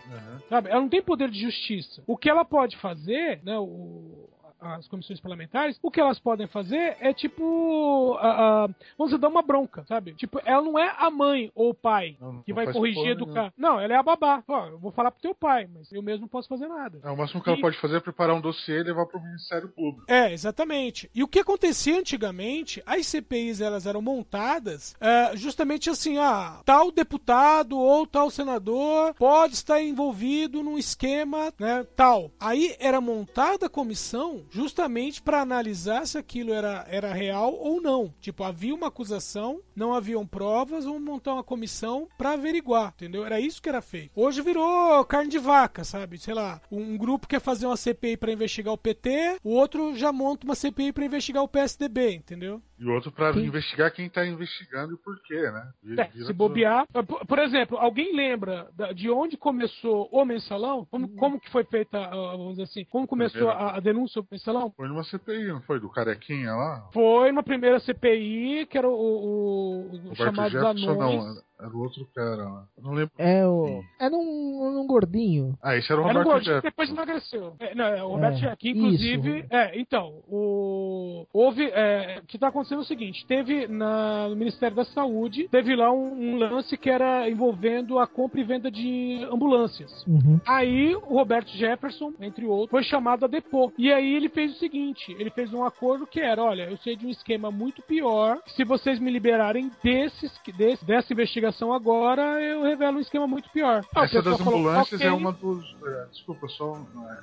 [0.50, 0.70] Sabe?
[0.70, 2.04] Ela não tem poder de justiça.
[2.06, 3.58] O que ela pode fazer, né?
[3.58, 4.28] O,
[4.62, 8.16] as comissões parlamentares, o que elas podem fazer é tipo.
[8.20, 8.68] a- a-
[8.98, 10.14] vamos dizer, dar uma bronca, sabe?
[10.14, 13.12] Tipo, ela não é a mãe ou o pai Não, que não vai corrigir, porra
[13.12, 13.54] educar.
[13.58, 14.44] Não, ela é a babá.
[14.48, 17.00] Ó, eu vou falar pro teu pai, mas eu mesmo não posso fazer nada.
[17.04, 19.22] É, o máximo que ela E- pode fazer é preparar um dossiê e levar pro
[19.22, 20.04] Ministério Público.
[20.08, 21.10] É, exatamente.
[21.14, 26.92] E o que acontecia antigamente, as CPIs elas eram montadas é, justamente assim, ah, tal
[26.92, 32.32] deputado ou tal senador pode estar envolvido num esquema, né, tal.
[32.40, 38.14] Aí era montada a comissão justamente para analisar se aquilo era, era real ou não.
[38.20, 43.26] Tipo, havia uma acusação, não haviam provas, vamos montar uma comissão para averiguar, entendeu?
[43.26, 44.12] Era isso que era feito.
[44.16, 46.18] Hoje virou carne de vaca, sabe?
[46.18, 50.12] Sei lá, um grupo quer fazer uma CPI para investigar o PT, o outro já
[50.12, 52.62] monta uma CPI para investigar o PSDB, entendeu?
[52.80, 53.42] E o outro pra Sim.
[53.46, 55.70] investigar quem tá investigando e o porquê, né?
[55.84, 56.86] Vira- É, se bobear.
[57.06, 60.86] Por, por exemplo, alguém lembra da- de onde começou o mensalão?
[60.90, 64.30] Como, como que foi feita, ah, vamos dizer assim, como começou a, a denúncia sobre
[64.32, 64.72] o mensalão?
[64.78, 65.80] Foi numa CPI, não foi?
[65.82, 66.90] Do Carequinha lá?
[66.94, 71.36] Foi uma primeira CPI, que era o, o, o chamados Jefferson, anões.
[71.36, 71.49] não.
[71.60, 72.64] Era o outro cara lá.
[72.78, 73.12] Eu não lembro.
[73.18, 73.84] É o.
[74.00, 75.58] Era um, um gordinho.
[75.62, 76.70] Ah, esse era o Era um Roberto gordinho que Jefferson.
[76.70, 77.54] depois emagreceu.
[77.60, 78.78] É, não, é o Roberto É, Jefferson, que isso.
[78.80, 79.46] inclusive.
[79.50, 81.26] É, então, o.
[81.34, 81.70] Houve.
[81.74, 85.76] É, o que está acontecendo é o seguinte: teve na, no Ministério da Saúde, teve
[85.76, 89.92] lá um, um lance que era envolvendo a compra e venda de ambulâncias.
[90.08, 90.40] Uhum.
[90.48, 93.74] Aí o Roberto Jefferson, entre outros, foi chamado a depor.
[93.78, 96.96] E aí ele fez o seguinte: ele fez um acordo que era: olha, eu sei
[96.96, 98.40] de um esquema muito pior.
[98.56, 103.84] Se vocês me liberarem desses, desse, dessa investigação agora, eu revelo um esquema muito pior.
[103.96, 105.64] Ah, Essa das falou, ambulâncias "Ok." é uma dos.
[105.86, 106.76] é, desculpa, só.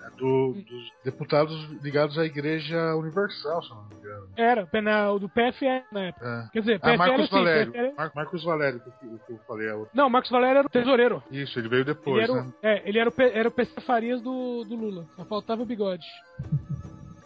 [0.07, 4.27] É do, dos deputados ligados à Igreja Universal, se não me engano.
[4.37, 6.27] Era, na- o do PFL na época.
[6.27, 6.53] É.
[6.53, 7.73] Quer dizer, Ah, PFL Marcos assim, Valério.
[7.73, 9.69] PFL Mar- Marcos Valério, que, eu- que eu falei.
[9.69, 9.87] É o...
[9.95, 11.23] Não, Marcos Valério era o tesoureiro.
[11.31, 12.53] Isso, ele veio Ele depois, era, né?
[12.63, 15.07] é, ele era o, era o PC Farias do, do Lula.
[15.17, 16.07] Só faltava o bigode.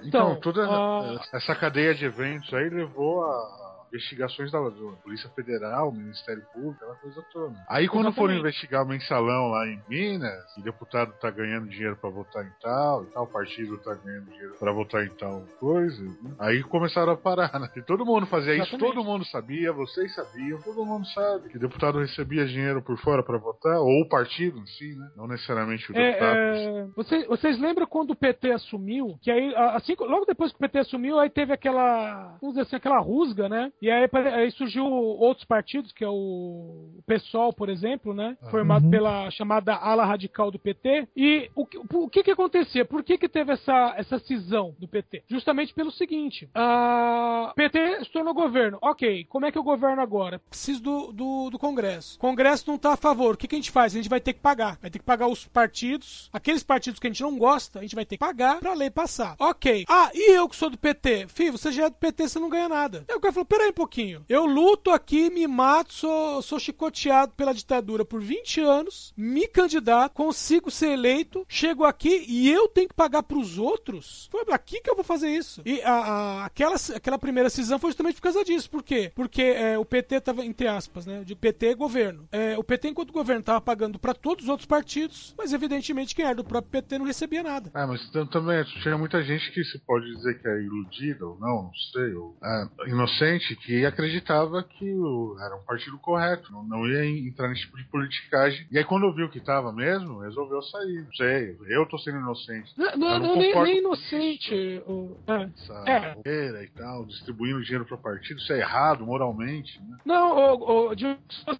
[0.02, 4.60] Então, Então, toda ah, essa cadeia de eventos aí levou a, investigações da,
[5.02, 7.54] Polícia Federal, Ministério Público, aquela coisa toda.
[7.68, 8.16] Aí quando Exatamente.
[8.16, 12.52] foram investigar o mensalão lá em Minas, o deputado tá ganhando dinheiro para votar em
[12.60, 16.34] tal, e tal partido tá ganhando dinheiro para votar em tal coisa, né?
[16.38, 17.68] aí começaram a parar, né?
[17.76, 18.84] E todo mundo fazia Exatamente.
[18.84, 22.96] isso, todo mundo sabia, vocês sabiam, todo mundo sabe que o deputado recebia dinheiro por
[22.98, 25.10] fora para votar, ou o partido em si, né?
[25.16, 26.36] Não necessariamente o é, deputado.
[26.36, 30.60] É, vocês, vocês lembram quando o PT assumiu, que aí, assim, logo depois que o
[30.60, 33.72] PT assumiu, aí teve aquela, vamos dizer assim, aquela rusga, né?
[33.80, 38.36] E aí, aí surgiu outros partidos, que é o PSOL, por exemplo, né?
[38.50, 38.90] Formado uhum.
[38.90, 41.08] pela chamada ala radical do PT.
[41.16, 42.84] E o, o que que acontecia?
[42.84, 45.24] Por que que teve essa, essa cisão do PT?
[45.28, 48.78] Justamente pelo seguinte, a PT se tornou governo.
[48.82, 50.38] Ok, como é que eu governo agora?
[50.38, 52.16] Preciso do, do, do Congresso.
[52.16, 53.34] O Congresso não tá a favor.
[53.34, 53.94] O que que a gente faz?
[53.94, 54.78] A gente vai ter que pagar.
[54.80, 57.94] Vai ter que pagar os partidos, aqueles partidos que a gente não gosta, a gente
[57.94, 59.36] vai ter que pagar pra lei passar.
[59.38, 59.84] Ok.
[59.88, 61.28] Ah, e eu que sou do PT?
[61.28, 63.04] Fih, você já é do PT, você não ganha nada.
[63.08, 64.24] Aí o cara falou, peraí um pouquinho.
[64.28, 70.12] Eu luto aqui, me mato, sou, sou chicoteado pela ditadura por 20 anos, me candidato,
[70.12, 74.28] consigo ser eleito, chego aqui e eu tenho que pagar pros outros?
[74.30, 75.62] Foi aqui que eu vou fazer isso.
[75.64, 78.70] E a, a, aquela, aquela primeira cisão foi justamente por causa disso.
[78.70, 79.12] Por quê?
[79.14, 81.22] Porque é, o PT tava, entre aspas, né?
[81.24, 82.28] De PT é governo.
[82.32, 86.24] É, o PT, enquanto governo, tava pagando para todos os outros partidos, mas evidentemente quem
[86.24, 87.70] era do próprio PT não recebia nada.
[87.74, 91.64] Ah, mas também tinha muita gente que se pode dizer que é iludida ou não,
[91.64, 96.86] não sei, ou é, inocente, que acreditava que o, era um partido correto, não, não,
[96.86, 98.66] ia entrar nesse tipo de politicagem.
[98.70, 101.04] E aí quando viu que tava mesmo, resolveu sair.
[101.04, 102.72] Não sei, eu tô sendo inocente.
[102.76, 104.82] Não, não, não nem, nem, inocente.
[104.86, 105.50] O, é.
[105.56, 106.64] Essa é.
[106.64, 109.80] e tal, distribuindo dinheiro para partido, isso é errado moralmente.
[109.80, 109.98] Né?
[110.04, 111.16] Não, o, o, de,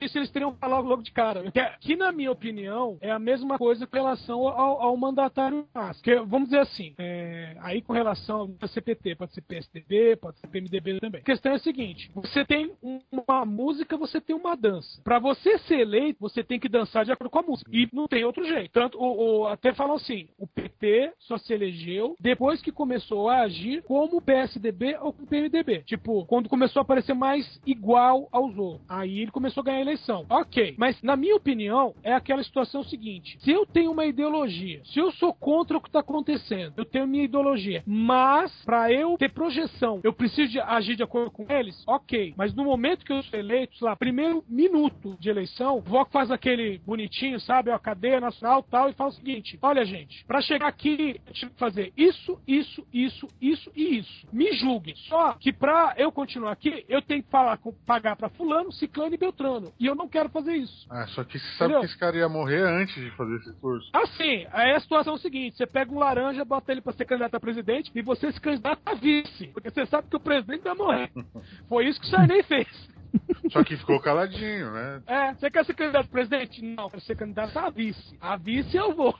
[0.08, 1.50] se eles teriam falado logo de cara.
[1.50, 5.66] Que, que, na minha opinião, é a mesma coisa com relação ao, ao mandatário
[6.02, 10.46] que Vamos dizer assim, é, aí com relação ao CPT, pode ser PSDB, pode ser
[10.48, 11.20] PMDB também.
[11.20, 12.72] A questão é a seguinte: você tem
[13.10, 15.00] uma música, você tem uma dança.
[15.02, 17.70] Para você ser eleito, você tem que dançar de acordo com a música.
[17.72, 18.70] E não tem outro jeito.
[18.72, 23.40] Tanto, o, o, até falam assim: o PT só se elegeu depois que começou a
[23.40, 25.82] agir como PSDB ou como PMDB.
[25.82, 28.84] Tipo, quando começou a aparecer mais igual aos outros.
[28.88, 30.26] Aí ele começou a ganhar a eleição.
[30.28, 30.74] Ok.
[30.78, 35.10] Mas, na minha opinião, é aquela situação seguinte: se eu tenho uma ideologia, se eu
[35.12, 40.00] sou contra o que está acontecendo, eu tenho minha ideologia, mas para eu ter projeção,
[40.02, 42.34] eu preciso de agir de acordo com eles, ok.
[42.36, 46.30] Mas no momento que eu sou eleito, lá, primeiro minuto de eleição, o Vox faz
[46.30, 47.70] aquele bonitinho, sabe?
[47.70, 51.52] A cadeia nacional tal, e fala o seguinte: olha, gente, para chegar aqui, eu tive
[51.52, 54.26] que fazer isso, isso, isso, isso e isso.
[54.32, 54.94] Me julguem.
[55.08, 59.14] Só que pra eu continuar aqui, eu tenho que falar com, pagar para fulano, ciclano
[59.14, 59.72] e beltrano.
[59.78, 60.86] E eu não quero fazer isso.
[60.90, 61.80] Ah, só que você sabe Entendeu?
[61.80, 63.88] que esse cara ia morrer antes de fazer esse curso.
[63.92, 67.04] Assim, aí a situação é o seguinte: você pega um laranja, bota ele pra ser
[67.04, 69.48] candidato a presidente e você se candidata a vice.
[69.48, 71.10] Porque você sabe que o presidente vai morrer.
[71.70, 72.66] Foi isso que o Sarney fez.
[73.50, 75.02] Só que ficou caladinho, né?
[75.06, 76.62] É, você quer ser candidato a presidente?
[76.62, 78.16] Não, quero ser candidato a vice.
[78.20, 79.14] A vice eu vou.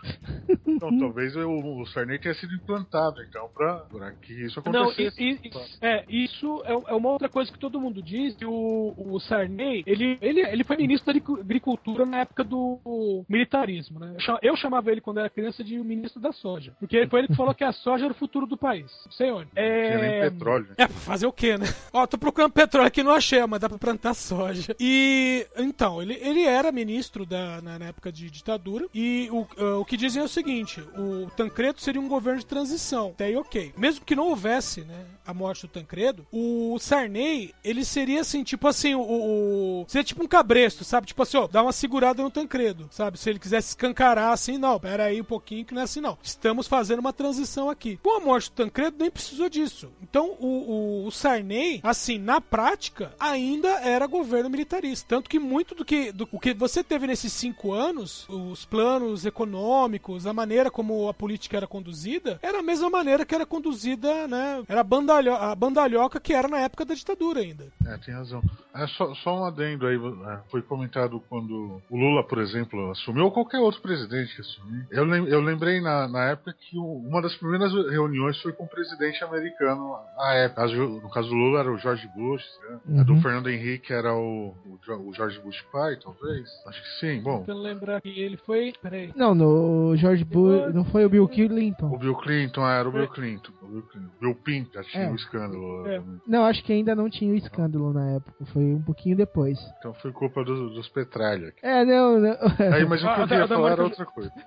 [0.67, 5.21] Então, talvez o, o Sarney tenha sido implantado, então, pra, pra que isso acontecesse.
[5.21, 5.51] Não, e, e,
[5.81, 8.37] é, isso é, é, uma outra coisa que todo mundo diz.
[8.43, 14.17] O, o Sarney, ele, ele, ele foi ministro da agricultura na época do militarismo, né?
[14.43, 16.73] Eu chamava ele, quando era criança, de ministro da soja.
[16.79, 18.91] Porque foi ele que falou que a soja era o futuro do país.
[19.07, 19.51] Não sei onde.
[19.55, 20.31] É...
[20.31, 20.69] petróleo.
[20.77, 21.67] É, pra fazer o quê, né?
[21.93, 24.77] Ó, tô procurando petróleo aqui, não achei, mas dá pra plantar soja.
[24.79, 28.87] E então, ele, ele era ministro da, na, na época de ditadura.
[28.95, 32.47] E o, uh, o que dizem é o seguinte: o Tancredo seria um governo de
[32.47, 33.09] transição.
[33.09, 33.73] Até aí, ok.
[33.77, 35.07] Mesmo que não houvesse, né?
[35.25, 39.01] A morte do Tancredo, o Sarney, ele seria assim, tipo assim, o.
[39.01, 41.07] o seria tipo um cabresto, sabe?
[41.07, 43.19] Tipo assim, ó, dá uma segurada no Tancredo, sabe?
[43.19, 46.19] Se ele quisesse escancarar assim, não, pera aí um pouquinho que não é assim, não.
[46.23, 47.99] Estamos fazendo uma transição aqui.
[48.03, 49.93] Com a morte do Tancredo, nem precisou disso.
[50.03, 55.17] Então, o, o, o Sarney, assim, na prática, ainda era governo militarista.
[55.17, 59.25] Tanto que muito do que, do, o que você teve nesses cinco anos, os planos
[59.25, 64.27] econômicos, a maneira como a política era conduzida, era a mesma maneira que era conduzida,
[64.27, 64.63] né?
[64.69, 67.67] Era a, bandalho, a bandalhoca que era na época da ditadura ainda.
[67.87, 68.43] É, tem razão.
[68.75, 73.25] É, só, só um adendo aí, é, foi comentado quando o Lula, por exemplo, assumiu,
[73.25, 74.85] ou qualquer outro presidente que assumiu.
[74.91, 78.69] Eu, lem, eu lembrei na, na época que uma das primeiras reuniões foi com o
[78.69, 80.67] presidente americano, a época.
[80.67, 82.79] No caso do Lula era o George Bush, né?
[82.87, 83.01] uhum.
[83.01, 83.60] a do Fernando Henrique
[83.91, 86.49] era o, o, George Bush pai, talvez.
[86.67, 87.23] Acho que sim.
[87.23, 88.73] Bom, Tentando lembrar que ele foi.
[88.83, 89.13] Peraí.
[89.15, 90.73] Não, no George Bush.
[90.75, 91.87] Não foi o Bill Clinton.
[91.95, 93.53] o Bill Clinton ah, era o Bill Clinton.
[93.63, 94.09] O Bill Clinton.
[94.21, 95.11] Bill Pinto já tinha É.
[95.11, 95.87] o escândalo.
[95.87, 96.03] É.
[96.27, 98.45] Não, acho que ainda não tinha o escândalo na época.
[98.47, 99.59] Foi um pouquinho depois.
[99.79, 101.53] Então foi culpa dos, dos Petralha.
[101.63, 102.37] É, não, não.
[102.75, 104.31] Aí, mas o que Ah, eu da- queria falar era outra coisa.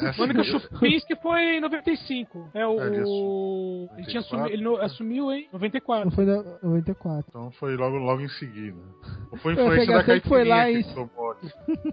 [0.00, 2.50] É assim, Mônica eu- Chupinski foi em 95.
[2.54, 2.80] É o.
[2.80, 6.04] É, ele ele, assumiu- tinha assumi- ele assumiu em 94.
[6.04, 7.24] Não foi na 94.
[7.28, 8.78] Então foi logo, logo em seguida.
[9.30, 11.36] Ou foi ia influência da caipirinha que tomou.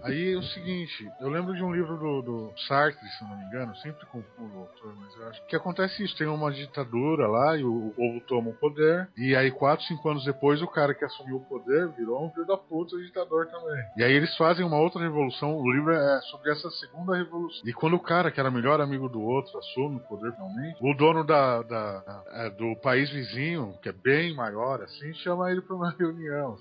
[0.02, 3.44] Aí é o seguinte, eu lembro de um livro do, do Sartre, se não me
[3.44, 7.56] engano, sempre confundo o autor, mas eu acho que acontece isso, tem uma ditadura lá
[7.56, 10.94] e o, o povo toma o poder, e aí 4, 5 anos depois o cara
[10.94, 13.84] que assumiu o poder virou um filho da puta ditador também.
[13.96, 17.62] E aí eles fazem uma outra revolução, o livro é sobre essa segunda revolução.
[17.64, 20.94] E quando o cara que era melhor amigo do outro assume o poder finalmente, o
[20.94, 25.60] dono da, da- da- é, do país vizinho, que é bem maior assim, chama ele
[25.60, 26.05] pra uma reunião.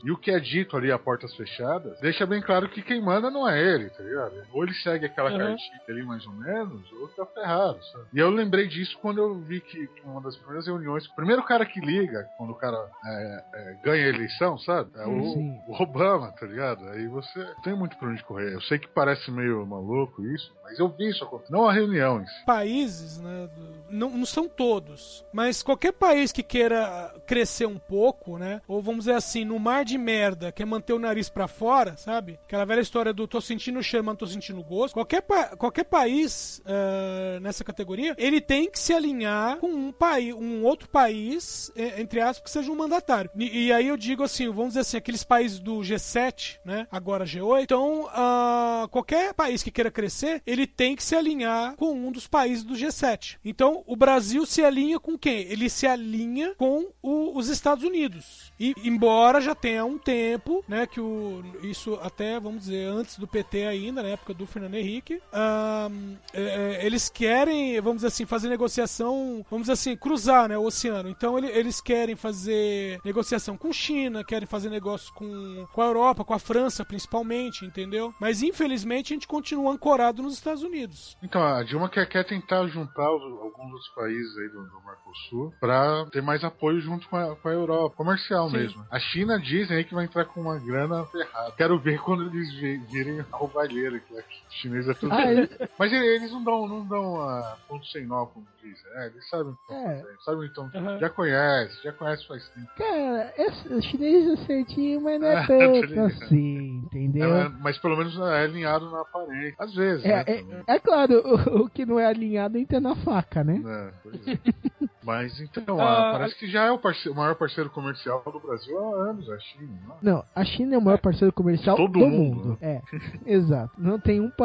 [0.04, 3.30] E o que é dito ali a portas fechadas, deixa bem claro que quem manda
[3.30, 4.34] não é ele, tá ligado?
[4.54, 5.38] Ou ele segue aquela Uhum.
[5.38, 8.06] cartilha ali mais ou menos, ou tá ferrado, sabe?
[8.14, 11.66] E eu lembrei disso quando eu vi que, uma das primeiras reuniões, o primeiro cara
[11.66, 14.90] que liga, quando o cara é, é, ganha a eleição, sabe?
[14.96, 15.60] É o, Sim.
[15.68, 16.88] o Obama, tá ligado?
[16.90, 18.54] Aí você não tem muito pra onde correr.
[18.54, 21.52] Eu sei que parece meio maluco isso, mas eu vi isso acontecer.
[21.52, 22.46] Não a reunião em si.
[22.46, 23.50] países, né,
[23.90, 29.06] não, não são todos, mas qualquer país que queira crescer um pouco, né, ou vamos
[29.06, 32.40] dizer assim, no mar de merda, quer manter o nariz pra fora, sabe?
[32.46, 34.94] Aquela velha história do tô sentindo o cheiro, mas não tô sentindo o gosto.
[34.94, 40.34] Qualquer, pa- qualquer país eh, nessa categoria, ele tem que se alinhar com um país,
[40.34, 43.30] um outro país, eh, entre aspas, que seja um mandatário.
[43.36, 47.26] E, e aí eu digo assim, vamos dizer assim, aqueles países do G7, né, agora
[47.26, 52.12] G8, então ah, qualquer país que queira crescer, ele tem que se alinhar com um
[52.12, 53.38] dos países do G7.
[53.44, 55.40] Então, o Brasil se alinha com quem?
[55.44, 58.52] Ele se alinha com o- os Estados Unidos.
[58.60, 63.28] E embora já tenha um tempo, né, que o isso até vamos dizer antes do
[63.28, 66.42] PT ainda, na época do Fernando Henrique, ahn, é,
[66.82, 71.10] é, eles querem, vamos dizer assim, fazer negociação, vamos dizer assim, cruzar, né, o oceano.
[71.10, 76.24] Então ele- eles querem fazer negociação com China, querem fazer negócio com, com a Europa,
[76.24, 78.14] com a França principalmente, entendeu?
[78.20, 81.18] Mas infelizmente a gente continua ancorado nos Estados Unidos.
[81.24, 85.54] Então, a Dilma quer, quer tentar juntar os- alguns outros países aí do, do Mercosul
[85.60, 88.58] pra ter mais apoio junto com a, com a Europa, comercial Sim.
[88.58, 88.86] mesmo.
[88.92, 91.52] A China dizem aí que vai entrar com uma grana ferrada.
[91.58, 94.14] Quero ver quando eles vi- virem roubalheira, aqui.
[94.62, 95.14] Chinês é tudo.
[95.14, 98.92] Ah, ele- Mas ele- eles não dão, não dão ah, ponto sem nó, como dizem.
[98.94, 99.08] né?
[99.08, 100.04] eles sabem o que É.
[100.24, 100.98] Sabem, então, Aham.
[101.00, 102.68] já conhece, já conhece faz tempo.
[102.78, 107.36] Cara, esse- o chinês é certinho, mas não é Ah, tanto assim, entendeu?
[107.36, 109.56] É, mas pelo menos é alinhado na aparência.
[109.60, 110.64] Às vezes, É, né?
[110.68, 113.62] é, é claro, o, o que não é alinhado entra na faca, né?
[113.66, 114.40] É, pois é.
[115.06, 118.40] Mas então, Ah, ah, parece que já é o, parceiro- o maior parceiro comercial do
[118.40, 119.78] Brasil há anos, a China.
[119.86, 119.94] Não?
[119.94, 119.98] é?
[120.02, 122.58] Não, a China é o maior parceiro comercial Todo do mundo, mundo.
[122.60, 122.82] É,
[123.24, 123.72] exato.
[123.78, 124.45] Não tem um país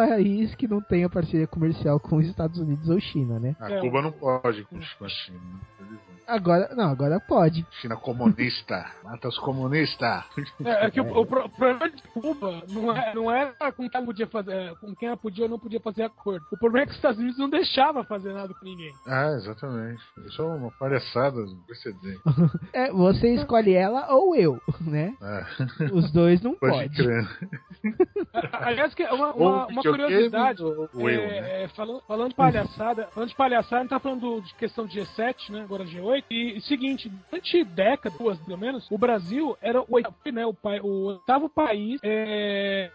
[0.57, 3.57] que não tenha parceria comercial com os Estados Unidos ou China, né?
[3.61, 3.81] A É.
[3.81, 5.39] Cuba não pode com a China.
[5.39, 5.99] né?
[6.31, 7.67] Agora, não, agora pode.
[7.81, 8.87] China comunista.
[9.03, 10.23] Mata os comunistas.
[10.65, 13.91] É, é que o, o o problema de Cuba não é, não é com quem
[13.95, 16.47] ela podia fazer, é, com quem ela podia ou não podia fazer acordo.
[16.53, 18.93] O problema é que os Estados Unidos não deixava fazer nada com ninguém.
[19.09, 20.01] Ah, exatamente.
[20.27, 22.21] Isso é uma palhaçada precedente.
[22.73, 25.13] É, você escolhe ela ou eu, né?
[25.21, 25.85] É.
[25.93, 27.27] Os dois não Pode pode.
[28.53, 30.63] Aliás, que é uma, uma, uma curiosidade.
[30.63, 31.63] ou é, eu, né?
[31.65, 34.87] é, falando, falando de palhaçada, falando de palhaçada, a gente tá falando do- de questão
[34.87, 35.63] de G7, né?
[35.63, 36.25] Agora G8.
[36.31, 40.55] E, e seguinte, durante décadas, duas pelo menos, o Brasil era o oitavo, né, o,
[40.55, 42.91] pai- o oitavo país é,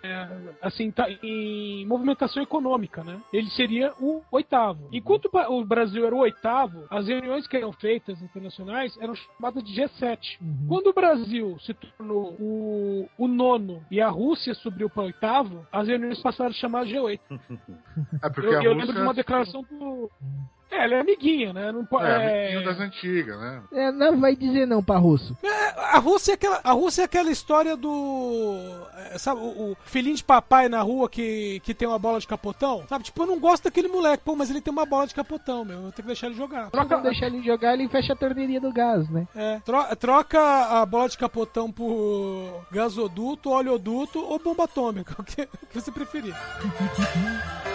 [0.62, 3.20] assim, tá, em movimentação econômica, né?
[3.32, 4.88] Ele seria o oitavo.
[4.92, 9.16] Enquanto o pa- o Brasil era o oitavo, as reuniões que eram feitas internacionais eram
[9.16, 10.38] chamadas de G7.
[10.42, 10.66] Uhum.
[10.68, 15.66] Quando o Brasil se tornou o, o nono e a Rússia subiu para o oitavo,
[15.72, 17.20] as reuniões passaram a chamar G8.
[18.22, 20.12] É porque Eu, a eu lembro de uma declaração do.
[20.72, 21.72] É, ela é amiguinha, né?
[21.72, 22.06] Não pode.
[22.06, 22.16] é,
[22.50, 23.62] amiguinho das antigas, né?
[23.72, 25.38] É, não vai dizer não pra russo.
[25.78, 28.60] A Rússia é aquela, a Rússia é aquela história do.
[29.12, 32.28] é, Sabe, o, o filhinho de papai na rua que, que tem uma bola de
[32.28, 32.84] capotão?
[32.90, 35.64] Sabe, tipo, eu não gosto daquele moleque, pô, mas ele tem uma bola de capotão,
[35.64, 35.78] meu.
[35.78, 36.70] Eu tenho que deixar ele jogar.
[36.74, 39.28] Não deixar ele jogar, ele fecha a torneirinha do gás, né?
[39.36, 45.44] É, tro- troca a bola de capotão por gasoduto, oleoduto ou bomba atômica, o que,
[45.44, 46.34] o que você preferir.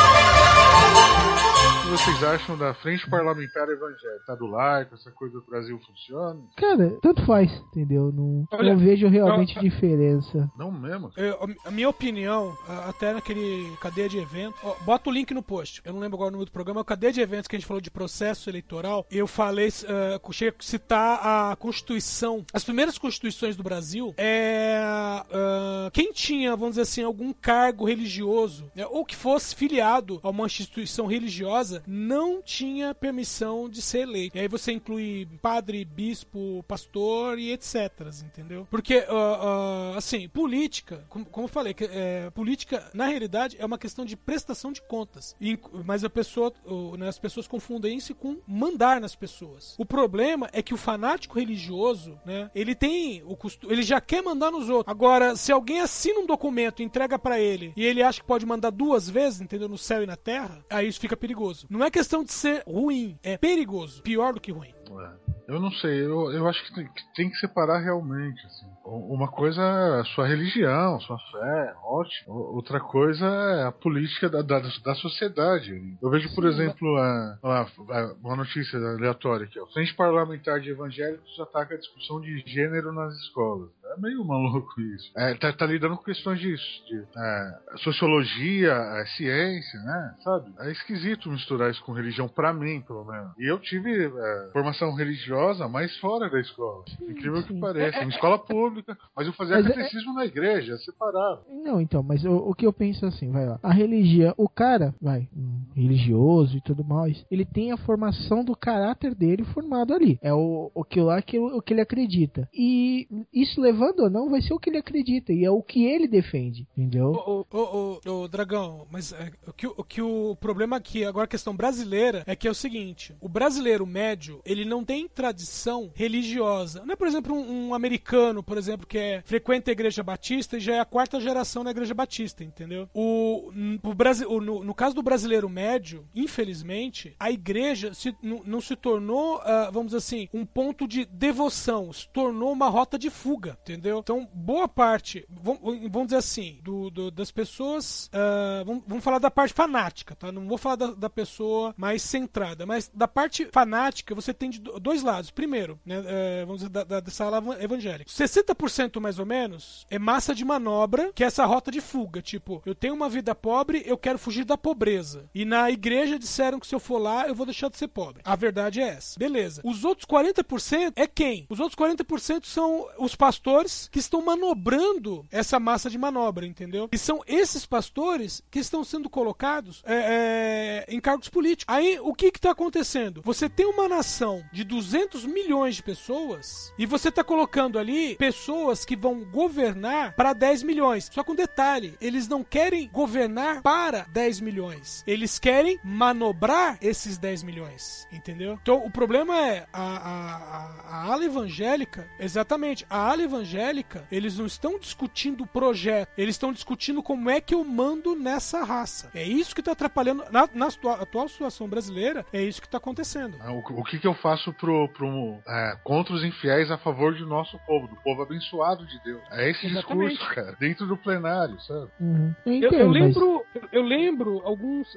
[1.91, 4.23] vocês acham da frente parlamentar evangélica?
[4.25, 6.39] Tá do laico, essa coisa do Brasil funciona?
[6.55, 8.13] Cara, tanto faz, entendeu?
[8.13, 10.49] Não, Olha, não vejo realmente eu- diferença.
[10.57, 11.11] Não mesmo.
[11.17, 12.55] Eu- a minha opinião,
[12.87, 15.81] até naquele cadeia de eventos, ó, bota o link no post.
[15.83, 17.59] Eu não lembro agora o nome do programa, é o cadeia de eventos que a
[17.59, 19.05] gente falou de processo eleitoral.
[19.11, 21.19] Eu falei, uh, cheguei a citar
[21.51, 22.45] a Constituição.
[22.53, 28.71] As primeiras constituições do Brasil é ah, quem tinha, vamos dizer assim, algum cargo religioso,
[28.75, 34.37] né, ou que fosse filiado a uma instituição religiosa, não tinha permissão de ser eleito.
[34.37, 37.91] E aí você inclui padre, bispo, pastor e etc.
[38.23, 38.67] Entendeu?
[38.69, 43.65] Porque, ah, ah, assim, política, como, como eu falei, que, é, política, na realidade, é
[43.65, 45.35] uma questão de prestação de contas.
[45.39, 49.75] E mas a pessoa, o- né, as pessoas confundem isso com mandar nas pessoas.
[49.77, 54.21] O problema é que o fanático religioso, né, ele tem o costume, ele já quer
[54.21, 54.91] mandar nos outros.
[54.91, 58.69] Agora, se alguém assina um documento entrega pra ele e ele acha que pode mandar
[58.71, 61.65] duas vezes, entendeu, no céu e na terra, aí isso fica perigoso.
[61.71, 64.73] Não é questão de ser ruim, é perigoso, pior do que ruim.
[64.91, 65.53] É.
[65.53, 68.45] Eu não sei, eu, eu acho que tem, que tem que separar realmente.
[68.45, 68.65] Assim.
[68.83, 72.33] Uma coisa é a sua religião, sua fé, ótimo.
[72.33, 75.97] Outra coisa é a política da, da, da sociedade.
[76.01, 79.65] Eu vejo, por exemplo, a, a- a- uma notícia aleatória aqui: ó.
[79.67, 83.69] Frente Parlamentar de Evangélicos ataca a discussão de gênero nas escolas.
[83.95, 85.11] É meio maluco isso.
[85.17, 90.15] É, tá, tá lidando com questões de, de é, sociologia, é, ciência, né?
[90.23, 90.53] Sabe?
[90.59, 93.31] É esquisito misturar isso com religião, pra mim, pelo menos.
[93.37, 96.83] E eu tive é, formação religiosa, mas fora da escola.
[97.01, 97.59] Incrível que sim.
[97.59, 98.01] pareça.
[98.03, 98.70] Em escola pública,
[99.15, 101.41] mas eu fazia Mas é- catecismo na igreja, separado.
[101.49, 103.59] Não, então, mas o, o que eu penso assim, vai lá.
[103.61, 108.55] A religião, o cara, vai, um religioso e tudo mais, ele tem a formação do
[108.55, 110.19] caráter dele formado ali.
[110.21, 112.47] É o, o que lá que, o que ele acredita.
[112.53, 115.31] E isso levando ou não, vai ser o que ele acredita.
[115.33, 117.11] E é o que ele defende, entendeu?
[117.11, 121.03] Ô, ô, ô, ô, ô, Dragão, mas é, o, que, o que o problema aqui,
[121.03, 125.07] agora a questão brasileira, é que é o seguinte: o brasileiro médio, ele não tem
[125.07, 126.83] tradição religiosa.
[126.85, 130.57] Não é, por exemplo, um, um americano, por exemplo, que é frequenta a igreja batista
[130.57, 132.89] e já é a quarta geração na igreja batista, entendeu?
[132.93, 133.51] O,
[133.83, 133.93] o
[134.27, 139.69] o- no, no caso do brasileiro médio, infelizmente, a igreja se, não, se tornou, ah,
[139.71, 143.99] vamos dizer assim, um ponto de devoção, se tornou uma rota de fuga, entendeu?
[143.99, 145.59] Então, boa parte, vam-
[145.89, 150.31] vamos dizer assim, do, do- das pessoas, ah, vamos, vamos falar da parte fanática, tá?
[150.31, 154.59] Não vou falar da, da pessoa mais centrada, mas da parte fanática você tem de
[154.59, 155.31] do- dois lados.
[155.31, 158.09] Primeiro, né, eh, vamos dizer, da, da, dessa ala evangélica.
[158.11, 158.50] 60%
[158.99, 162.21] mais ou menos é massa de manobra, que é essa rota de fuga.
[162.21, 165.29] Tipo, eu tenho uma vida pobre, eu quero fugir da pobreza.
[165.33, 168.21] E na igreja disseram que se eu for lá, eu vou deixar de ser pobre.
[168.23, 169.19] A verdade é essa.
[169.19, 169.61] Beleza.
[169.63, 171.45] Os outros 40% é quem?
[171.49, 176.89] Os outros 40% são os pastores que estão manobrando essa massa de manobra, entendeu?
[176.91, 181.73] E são esses pastores que estão sendo colocados é, é, em cargos políticos.
[181.73, 183.21] Aí, o que está acontecendo?
[183.23, 188.40] Você tem uma nação de 200 milhões de pessoas e você está colocando ali pessoas
[188.85, 191.09] que vão governar para 10 milhões.
[191.11, 195.03] Só com um detalhe, eles não querem governar para 10 milhões.
[195.05, 198.57] Eles querem manobrar esses 10 milhões, entendeu?
[198.61, 204.37] Então, o problema é a, a, a, a ala evangélica, exatamente, a ala evangélica, eles
[204.37, 209.09] não estão discutindo o projeto, eles estão discutindo como é que eu mando nessa raça.
[209.13, 210.67] É isso que está atrapalhando, na, na
[210.99, 213.37] atual situação brasileira, é isso que está acontecendo.
[213.39, 217.13] Ah, O, o que, que eu faço pro, pro, é, contra os infiéis a favor
[217.15, 219.21] do nosso povo, do povo abençoado de Deus?
[219.31, 220.09] É esse Exatamente.
[220.11, 221.89] discurso, cara, dentro do plenário, sabe?
[221.99, 222.33] Uhum.
[222.45, 224.87] Eu Eu, eu lembro, eu, eu lembro alguns,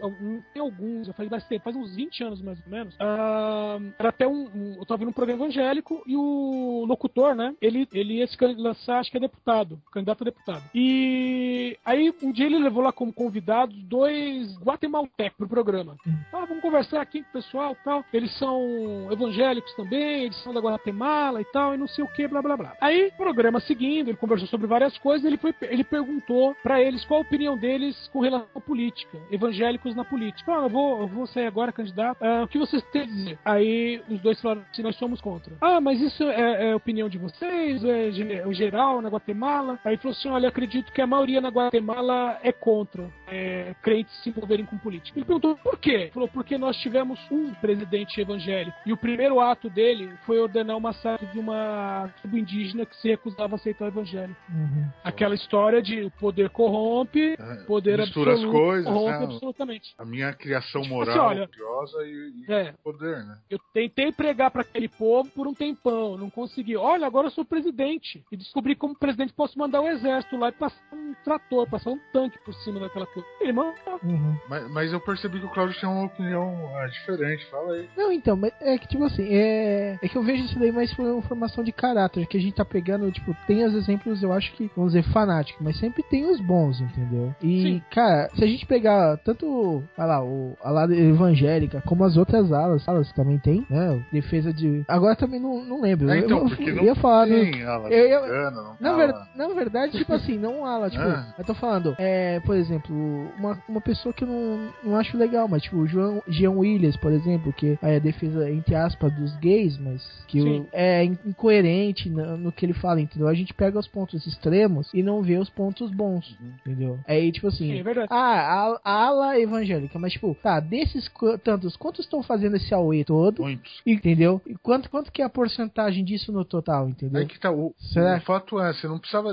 [0.53, 2.95] tem alguns, já faz mais tempo, faz uns 20 anos mais ou menos.
[3.01, 7.55] ah, era até um, um- eu tava vendo um programa evangélico e o locutor, né?
[7.61, 10.62] Ele, ele ia se lançar, acho que é deputado, candidato a deputado.
[10.74, 15.97] E aí um dia ele levou lá como convidados dois guatemaltecos pro programa.
[16.32, 18.05] Ah, vamos conversar aqui com o pessoal e tal.
[18.12, 22.26] Eles são evangélicos também, eles são da Guatemala e tal, e não sei o que,
[22.28, 22.76] blá blá blá.
[22.80, 27.20] Aí, programa seguindo, ele conversou sobre várias coisas, ele, foi, ele perguntou pra eles qual
[27.20, 30.53] a opinião deles com relação à política, evangélicos na política.
[30.53, 32.22] Ah, eu vou, eu vou sair agora candidato.
[32.22, 33.39] Ah, o que vocês têm a dizer?
[33.43, 35.55] Aí os dois falaram assim, nós somos contra.
[35.59, 37.83] Ah, mas isso é, é opinião de vocês?
[37.83, 39.79] É o geral na Guatemala?
[39.85, 44.14] Aí ele falou assim, olha, acredito que a maioria na Guatemala é contra é, crentes
[44.22, 45.18] se envolverem com política.
[45.18, 45.91] Ele perguntou por quê?
[45.91, 50.77] Ele falou, porque nós tivemos um presidente evangélico e o primeiro ato dele foi ordenar
[50.77, 54.37] o massacre de uma tribo indígena que se recusava a aceitar o evangelho.
[54.49, 54.89] Uhum.
[55.03, 59.25] Aquela história de o poder corrompe, É, poder mistura as absoluto coisas, corrompe né?
[59.25, 59.95] absolutamente.
[59.99, 63.39] A minha criação Tipo moral, assim, olha, religiosa e, e É, poder, né?
[63.51, 66.77] eu tentei pregar para aquele povo por um tempão, não consegui.
[66.77, 68.23] Olha, agora eu sou presidente.
[68.31, 71.91] e descobrir como o presidente posso mandar o exército lá e passar um trator, passar
[71.91, 73.29] um tanque por cima daquela coisa.
[73.41, 73.75] Ele mandou.
[74.03, 74.37] Uhum.
[74.49, 77.45] Mas, mas eu percebi que o Claudio tem uma opinião ah, diferente.
[77.47, 77.89] Fala aí.
[77.97, 80.93] Não, então, mas é que tipo assim, é, é que eu vejo isso daí mais
[80.95, 84.32] por uma formação de caráter, que a gente tá pegando, tipo, tem os exemplos, eu
[84.32, 87.34] acho que, vamos dizer, fanáticos, mas sempre tem os bons, entendeu?
[87.42, 87.82] E, Sim.
[87.90, 92.52] cara, se a gente pegar tanto, vai lá, o, a lado evangélica, como as outras
[92.52, 94.02] alas, alas também tem, né?
[94.12, 94.84] Defesa de.
[94.88, 96.09] Agora também não, não lembro.
[96.11, 98.92] É, eu, então, eu, porque eu não ia falar tem ala eu americana, não na,
[98.96, 101.34] ver- na verdade, tipo assim, não ala, tipo, Ah.
[101.38, 102.94] eu tô falando, é, por exemplo,
[103.38, 106.96] uma, uma pessoa que eu não, não acho legal, mas tipo, o João, Jean Williams,
[106.96, 111.18] por exemplo, que é a defesa, entre aspas, dos gays, mas que o- é in-
[111.26, 113.26] incoerente no, no que ele fala, entendeu?
[113.28, 116.53] A gente pega os pontos extremos e não vê os pontos bons, Uhum.
[116.66, 116.99] entendeu?
[117.09, 121.11] Aí, tipo assim, Sim, é ah, a, a ala evangélica, mas tipo, tá, desses
[121.43, 123.43] tantos, quantos estão fazendo esse AUE todo?
[123.43, 123.80] Muitos.
[123.87, 124.41] Entendeu?
[124.47, 127.22] E quanto, quanto que é a porcentagem disso no total, entendeu?
[127.22, 127.51] Aí que tá.
[127.51, 128.18] O, Será?
[128.18, 129.30] o fato é, você não precisava.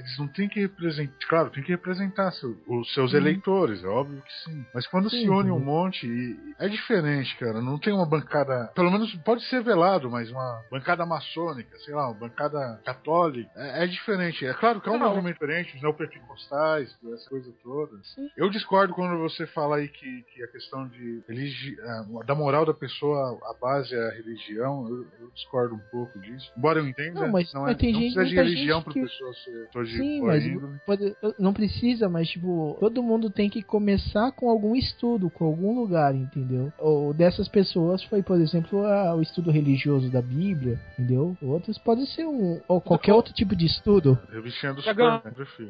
[0.00, 1.12] Eles não têm que representar.
[1.28, 4.64] Claro, tem que representar seu- os seus eleitores, é óbvio que sim.
[4.74, 5.10] Mas quando Uhum.
[5.10, 5.64] Sim, se une um sim.
[5.64, 7.60] monte, e- é diferente, cara.
[7.60, 8.70] Não tem uma bancada.
[8.74, 13.50] Pelo menos pode ser velado, mas uma bancada maçônica, sei lá, uma bancada católica.
[13.56, 14.44] É, é diferente.
[14.46, 15.08] É claro que é um Não.
[15.10, 17.92] movimento diferente, os neopentecostais, essa coisa toda.
[18.36, 21.76] Eu discordo quando você fala aí que, que a questão de religi...
[21.82, 24.88] ah, da moral da pessoa, a base é a religião.
[24.88, 26.50] Eu, eu discordo um pouco disso.
[26.56, 28.92] Embora eu entenda, Não, mas- não, mas é, tem não gente- precisa de religião pra
[28.92, 30.44] que- pessoa ser de Sim, mas
[30.86, 35.74] pode- não precisa, mas tipo, todo mundo tem que começar com algum estudo, com algum
[35.74, 36.72] lugar, entendeu?
[36.78, 41.36] Ou dessas pessoas foi, por exemplo, a- o estudo religioso da Bíblia, entendeu?
[41.42, 44.18] Outros pode ser um ou qualquer outro tipo de estudo.
[44.30, 44.82] Revistinha do.
[44.82, 45.20] Superman.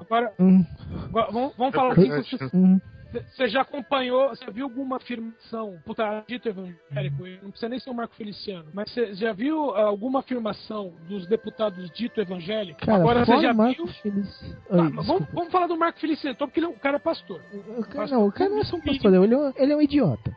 [0.01, 0.65] Agora, Hum,
[1.09, 2.81] agora, vamos, vamos falar você- hum.
[3.13, 7.95] Você já acompanhou, você viu alguma afirmação, puta, dito evangélico, não precisa nem ser o
[7.95, 12.81] Marco Feliciano, mas você já viu ah, alguma afirmação dos deputados dito evangélico?
[12.81, 13.95] Cara, Agora você já Marco viu.
[13.95, 14.57] Feliz.
[14.71, 16.79] Ah, Oi, mas vamos, vamos falar do Marco Feliciano, então, porque ele é um- o
[16.79, 17.41] cara é pastor.
[17.79, 19.77] O cara- não, o cara não é só um pastor, ele é um, ele é
[19.77, 20.31] um idiota.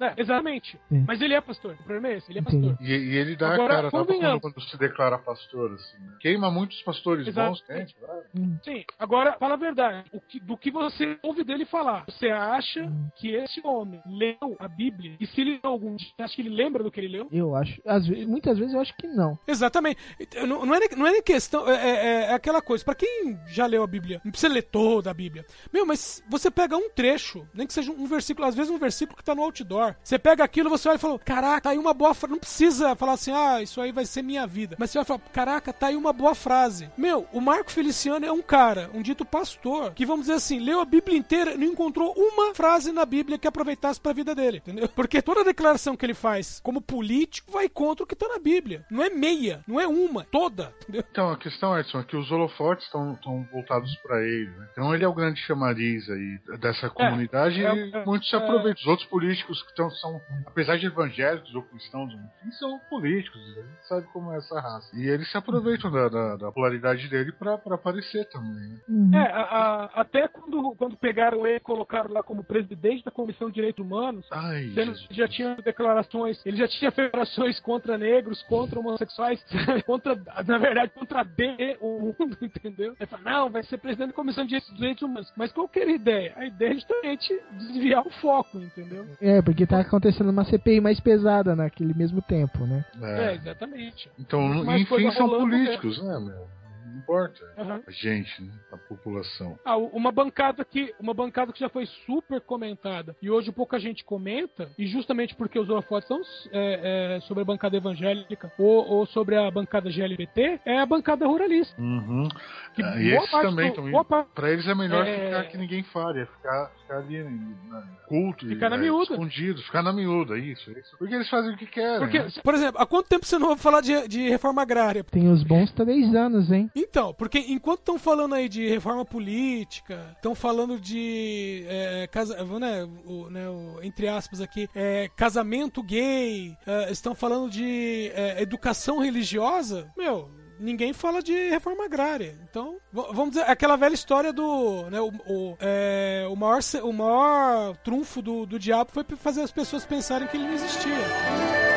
[0.00, 0.78] É, exatamente.
[0.88, 1.04] Sim.
[1.06, 1.72] Mas ele é pastor.
[1.72, 2.76] O problema é esse, ele é pastor.
[2.80, 5.98] E, e ele dá Agora, a cara quando, quando se declara pastor, assim.
[5.98, 6.14] né?
[6.20, 7.50] Queima muitos pastores Exato.
[7.50, 7.94] bons, gente.
[7.96, 8.22] claro.
[8.64, 10.08] Sim, agora fala a verdade.
[10.12, 14.68] O que- do que você ouve dele falar, você acha que esse homem leu a
[14.68, 15.16] Bíblia?
[15.20, 17.28] E se ele leu algum dia, você acha que ele lembra do que ele leu?
[17.32, 19.38] Eu acho, às vezes, muitas vezes eu acho que não.
[19.46, 19.98] Exatamente.
[20.46, 21.68] Não, não, é, nem- não é questão.
[21.68, 22.84] É, é- é aquela coisa.
[22.84, 25.44] Pra quem já leu a Bíblia, não precisa ler toda a Bíblia.
[25.72, 29.16] Meu, mas você pega um trecho, nem que seja um versículo, às vezes um versículo
[29.16, 29.94] que tá no outdoor.
[30.02, 32.32] Você pega aquilo, você olha e fala: Caraca, tá aí uma boa frase.
[32.32, 34.76] Não precisa falar assim, ah, isso aí vai ser minha vida.
[34.78, 36.90] Mas você vai falar: Caraca, tá aí uma boa frase.
[36.96, 40.80] Meu, o Marco Feliciano é um cara, um dito pastor, que vamos dizer assim, leu
[40.80, 44.58] a Bíblia inteira e não encontrou uma frase na Bíblia que aproveitasse pra vida dele,
[44.58, 44.88] entendeu?
[44.88, 48.84] Porque toda declaração que ele faz como político vai contra o que tá na Bíblia.
[48.90, 51.04] Não é meia, não é uma, toda, entendeu?
[51.10, 53.16] Então, a questão, Edson, é que os holofotes estão
[53.52, 54.68] voltados pra ele, né?
[54.72, 58.38] Então ele é o grande chamariz aí dessa comunidade é, e é, muitos se é.
[58.38, 58.80] aproveitam.
[58.82, 63.60] Os outros políticos que tão, são, apesar de evangélicos ou cristãos, enfim, são políticos, a
[63.62, 64.88] gente sabe como é essa raça.
[64.96, 68.80] E eles se aproveitam da, da, da polaridade dele pra, pra aparecer também, né?
[68.88, 69.10] Uhum.
[69.14, 73.48] É, a- a- até quando, quando pegaram ele e colocaram lá como presidente da Comissão
[73.48, 78.42] de Direitos Humanos, Ai, sendo que já tinha declarações, ele já tinha declarações contra negros,
[78.44, 79.44] contra homossexuais,
[79.86, 80.14] contra,
[80.46, 82.94] na verdade, contra D, o mundo, entendeu?
[82.98, 85.32] Ele fala, não, vai ser presidente da Comissão de Direitos Humanos.
[85.36, 86.32] Mas qual que era a ideia?
[86.36, 89.06] A ideia é justamente desviar o foco, entendeu?
[89.20, 92.84] É, porque tá acontecendo uma CPI mais pesada naquele mesmo tempo, né?
[93.02, 93.34] É, É.
[93.34, 94.10] exatamente.
[94.18, 96.59] Então, Mais enfim, são rolando, políticos, né, meu?
[96.90, 97.40] Não importa.
[97.58, 97.82] Aham.
[97.86, 98.52] A gente, né?
[98.72, 99.58] A população.
[99.64, 104.04] Ah, uma bancada que uma bancada que já foi super comentada e hoje pouca gente
[104.04, 106.20] comenta e justamente porque os holofotes são
[106.52, 111.26] é, é, sobre a bancada evangélica ou, ou sobre a bancada GLBT é a bancada
[111.26, 111.80] ruralista.
[111.80, 112.28] Uhum.
[112.74, 115.26] Que Ah, e esses parte também do- tão boa parte- Pra eles é melhor É.
[115.26, 117.22] ficar que ninguém fale, é ficar, ficar ali
[117.68, 119.12] na, culto, Ficar e, na é, miúda.
[119.12, 120.96] escondido, ficar na miúda, isso, isso.
[120.98, 121.98] Porque eles fazem o que querem.
[121.98, 122.28] porque né?
[122.42, 125.02] Por exemplo, há quanto tempo você não ouve falar de, de reforma agrária?
[125.04, 126.70] Tem os bons três anos, hein?
[126.82, 132.88] Então, porque enquanto estão falando aí de reforma política, estão falando de é, casa, né,
[133.04, 138.98] o, né, o- entre aspas aqui, é, casamento gay, é, estão falando de é, educação
[138.98, 140.30] religiosa, meu.
[140.62, 142.38] Ninguém fala de reforma agrária.
[142.42, 144.82] Então, vamos dizer, aquela velha história do.
[144.90, 149.50] Né, o, o, é, o, maior, o maior trunfo do, do diabo foi fazer as
[149.50, 151.69] pessoas pensarem que ele não existia.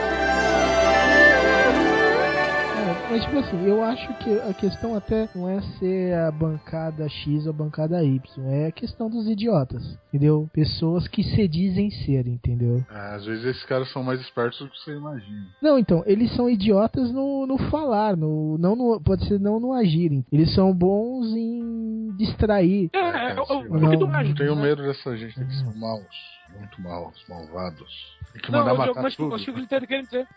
[3.14, 7.46] Mas tipo assim, eu acho que a questão até não é ser a bancada X
[7.46, 10.50] ou a bancada Y, é a questão dos idiotas, entendeu?
[10.52, 12.84] Pessoas que se dizem ser, entendeu?
[12.90, 15.46] É, às vezes esses caras são mais espertos do que você imagina.
[15.62, 19.74] Não, então, eles são idiotas no, no falar, no, não no, pode ser não no
[19.74, 20.26] agirem.
[20.32, 22.90] Eles são bons em distrair.
[22.94, 24.62] É, é, é, o- sim, o não, que tu não acha, tenho né?
[24.64, 26.34] medo dessa gente, que são maus.
[26.58, 28.18] Muito maus, malvados.
[28.32, 29.36] Tem que Não, mandar eu- matar mas tudo.
[29.36, 30.28] acho que o que ele tá querendo dizer.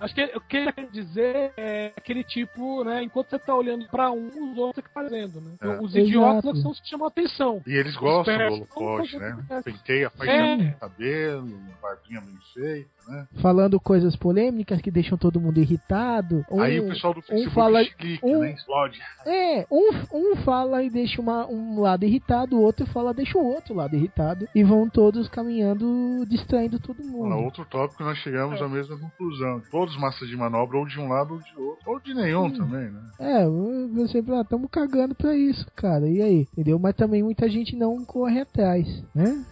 [0.00, 3.02] Acho que o que ele tá querendo dizer é aquele tipo, né?
[3.02, 5.52] Enquanto você tá olhando pra um, os outros que tá fazendo, né?
[5.60, 5.80] É.
[5.80, 6.62] Os idiotas Exato.
[6.62, 7.62] são os que chamam a atenção.
[7.66, 9.36] E eles gostam do holofote, né?
[9.64, 10.70] Penteia, faz É.
[10.80, 13.26] cabelo, barbinha bem feita, né?
[13.40, 16.44] Falando coisas polêmicas que deixam todo mundo irritado.
[16.50, 18.52] Um, Aí o pessoal do Facebook fala- clica, um- né?
[18.52, 18.98] Explode.
[19.24, 23.38] É, um, um fala e deixa uma, um lado irritado, o outro fala e deixa
[23.38, 24.48] o outro lado irritado.
[24.54, 27.34] E vão todos caminhando, distraindo todo mundo.
[27.36, 29.60] outro tópico nós chegamos à mesma conclusão.
[29.70, 31.90] Todos massa de manobra, ou de um lado ou de outro.
[31.90, 33.00] Ou de nenhum também, né?
[33.18, 33.46] É,
[33.94, 36.08] você fala, estamos cagando pra isso, cara.
[36.08, 36.46] E aí?
[36.52, 36.78] Entendeu?
[36.78, 39.44] Mas também muita gente não corre atrás, né?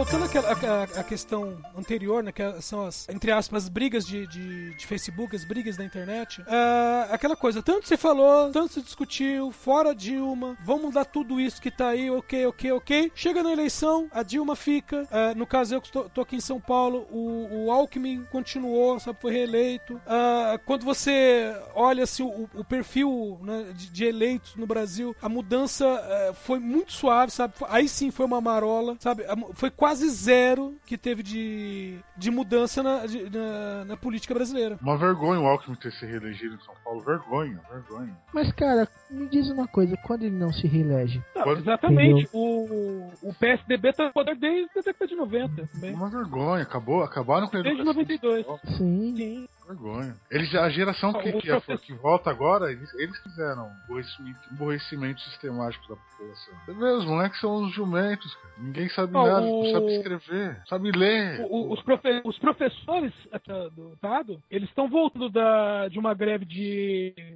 [0.00, 5.36] Voltando à- questão anterior, né, que são as, entre aspas, brigas de, de, de Facebook,
[5.36, 10.56] as brigas da internet, ah, aquela coisa, tanto se falou, tanto se discutiu, fora Dilma,
[10.64, 13.12] vamos mudar tudo isso que tá aí, ok, ok, ok.
[13.14, 16.40] Chega na eleição, a Dilma fica, ah, no caso eu que estou, tô aqui em
[16.40, 20.00] São Paulo, o, o Alckmin continuou, sabe, foi reeleito.
[20.06, 25.28] Ah, quando você olha assim, o, o perfil né, de, de eleitos no Brasil, a
[25.28, 27.52] mudança foi muito suave, sabe?
[27.68, 29.24] Aí sim foi uma marola, sabe?
[29.54, 34.78] Foi quase zero que teve de, de mudança na, de- na, na política brasileira.
[34.82, 37.02] Uma vergonha o Alckmin ter se reelegido em São Paulo.
[37.04, 38.16] Vergonha, vergonha.
[38.32, 41.22] Mas, cara, me diz uma coisa, quando ele não se reelege?
[41.36, 42.28] Não, Pode- exatamente.
[42.32, 45.94] O, o PSDB tá no poder desde a década de 90 também.
[45.94, 46.62] Uma vergonha.
[46.62, 48.02] Acabou, acabaram com a Desde educação.
[48.02, 48.46] 92.
[48.76, 49.14] Sim.
[49.16, 49.48] Sim.
[49.66, 50.16] Vergonha.
[50.28, 54.40] Eles, a geração que, Ah, que, é- que volta agora, eles, eles fizeram um aborrecimento,
[54.50, 56.54] aborrecimento sistemático da população.
[56.66, 58.54] Você vê, os moleques são os jumentos, cara.
[58.58, 61.40] Ninguém sabe Ah, nada, o- não sabe escrever, sabe ler.
[61.42, 66.14] O- o- os, profe- os professores até do Estado, eles estão voltando da, de uma
[66.14, 66.79] greve de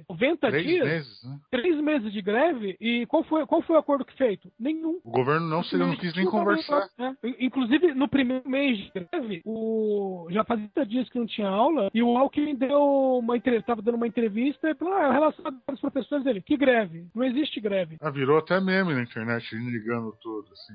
[0.09, 1.39] 90 Três dias, meses, né?
[1.51, 4.51] três meses de greve, e qual foi, qual foi o acordo que feito?
[4.59, 4.99] Nenhum.
[5.03, 6.87] O governo não, se, não quis nem conversar.
[6.97, 7.45] nem- é.
[7.45, 10.27] Inclusive, no primeiro mês de greve, o...
[10.29, 13.81] já fazia 30 dias que não tinha aula, e o Alckmin deu uma entrevista, estava
[13.81, 17.07] dando uma entrevista, e falou, ah, relacionado com os professores dele, que greve?
[17.15, 17.97] Não existe greve.
[18.01, 20.73] Ah, virou até meme na internet, ligando tudo, assim.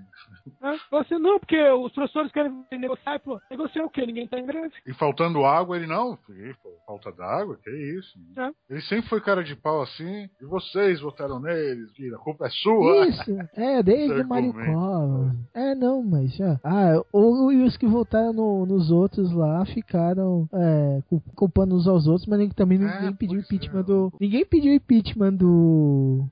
[0.63, 4.07] É, falou assim, não, porque os professores querem negociar, e falou, negociar o quê?
[4.07, 4.75] Ninguém tá em greve.
[4.87, 6.17] E faltando água, ele não.
[6.63, 7.57] Pô, falta d'água?
[7.63, 8.19] Que isso?
[8.37, 8.51] É.
[8.69, 10.29] Ele sempre foi cara de pau assim.
[10.41, 13.07] E vocês votaram neles, filho, a culpa é sua.
[13.07, 14.73] Isso, é, desde o argumento.
[14.73, 15.37] Covas.
[15.55, 16.59] É, não, mas já.
[16.65, 21.87] Ah, ou e os que votaram no- nos outros lá ficaram é, cu- culpando uns
[21.87, 23.85] aos outros, mas nem- também É, ninguém pediu pois impeachment é.
[23.85, 24.13] do.
[24.21, 26.27] Ninguém pediu impeachment do.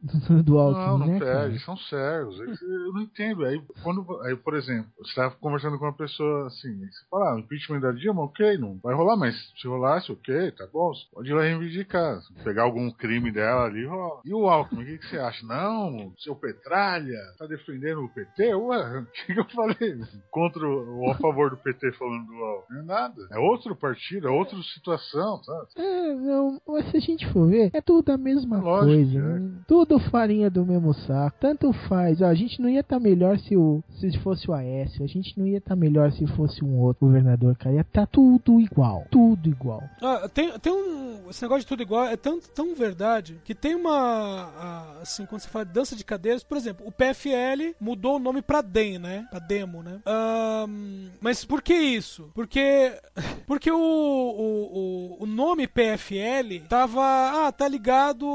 [0.44, 1.18] do Alckmin, Não, não né?
[1.20, 1.44] cara?
[1.48, 2.40] pede, são cegos.
[2.40, 3.44] Eles- Eu não entendo.
[3.44, 7.34] Aí, quando, aí, por exemplo, você tá conversando com uma pessoa assim, você fala, ah,
[7.36, 11.04] o impeachment da Dilma, ok, não vai rolar, mas se rolasse, ok, tá bom, você
[11.12, 12.20] pode ir lá reivindicar.
[12.22, 14.20] Se pegar algum crime dela ali, rola.
[14.24, 15.46] E o Alckmin, o que, que você acha?
[15.46, 18.54] Não, seu Petralha, tá defendendo o PT?
[18.54, 19.98] Ué, o que, que eu falei?
[20.30, 22.76] Contra ou a favor do PT falando do Alckmin?
[22.76, 23.28] Não é nada.
[23.32, 25.66] É outro partido, é outra situação, sabe?
[25.76, 29.18] É, não, mas se a gente for ver, é tudo a mesma É lógico, coisa.
[29.18, 29.22] é.
[29.38, 29.52] né?
[29.66, 31.36] Tudo farinha do mesmo saco.
[31.40, 32.20] Tanto faz.
[32.20, 35.04] Ó, a gente não ia estar melhor se, o, se fosse o Aécio.
[35.04, 37.74] A gente não ia estar melhor se fosse um outro governador, cara.
[37.76, 39.04] Ia estar tudo igual.
[39.10, 39.82] Tudo igual.
[40.02, 41.28] Ah, tem, tem um.
[41.28, 45.00] Esse negócio de tudo igual é tão, tão verdade que tem uma.
[45.02, 48.40] Assim, quando você fala de dança de cadeiras, por exemplo, o PFL mudou o nome
[48.40, 49.26] pra DEM, né?
[49.30, 50.00] Pra demo, né?
[50.06, 52.30] Ahn, mas por que isso?
[52.34, 52.92] Porque.
[53.48, 57.46] Porque o, o, o, nome PFL tava.
[57.46, 58.26] Ah, tá ligado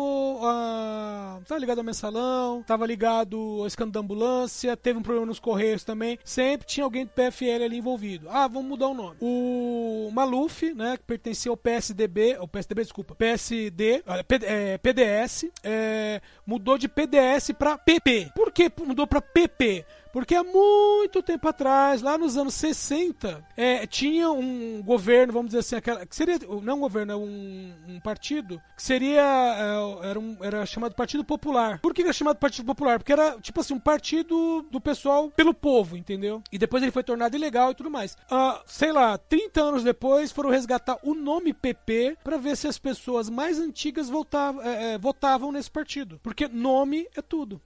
[0.42, 1.40] a.
[1.48, 5.84] Tá ligado ao mensalão, tava ligado ao escândalo da ambulância, teve um problema nos Correios
[5.84, 6.18] também.
[6.24, 8.28] Sempre tinha alguém do PFL ali envolvido.
[8.30, 9.18] Ah, vamos mudar o nome.
[9.22, 11.58] O Maluf, né, que pertencia ao
[11.94, 14.04] PSDB, ao PSDB, desculpa, PSD,
[14.44, 18.32] é, PDS, é, mudou de PDS pra PP.
[18.36, 19.86] Por que mudou pra PP?
[20.12, 25.60] Porque há muito tempo atrás, lá nos anos 60, é, tinha um governo, vamos dizer
[25.62, 30.20] assim, aquela, que seria, não um governo, é um, um partido, que seria, é, era,
[30.20, 31.80] um- era chamado Partido Popular.
[31.82, 33.00] Por que era chamado Partido Popular?
[33.00, 36.44] Porque era, tipo assim, um partido do pessoal pelo povo, entendeu?
[36.52, 38.16] E depois ele foi tornado ilegal e tudo mais.
[38.30, 42.78] Ah, sei lá, 30 anos depois foram resgatar o nome PP pra ver se as
[42.78, 46.20] pessoas mais antigas voltavam, é, é, votavam nesse partido.
[46.22, 47.62] Porque nome é tudo.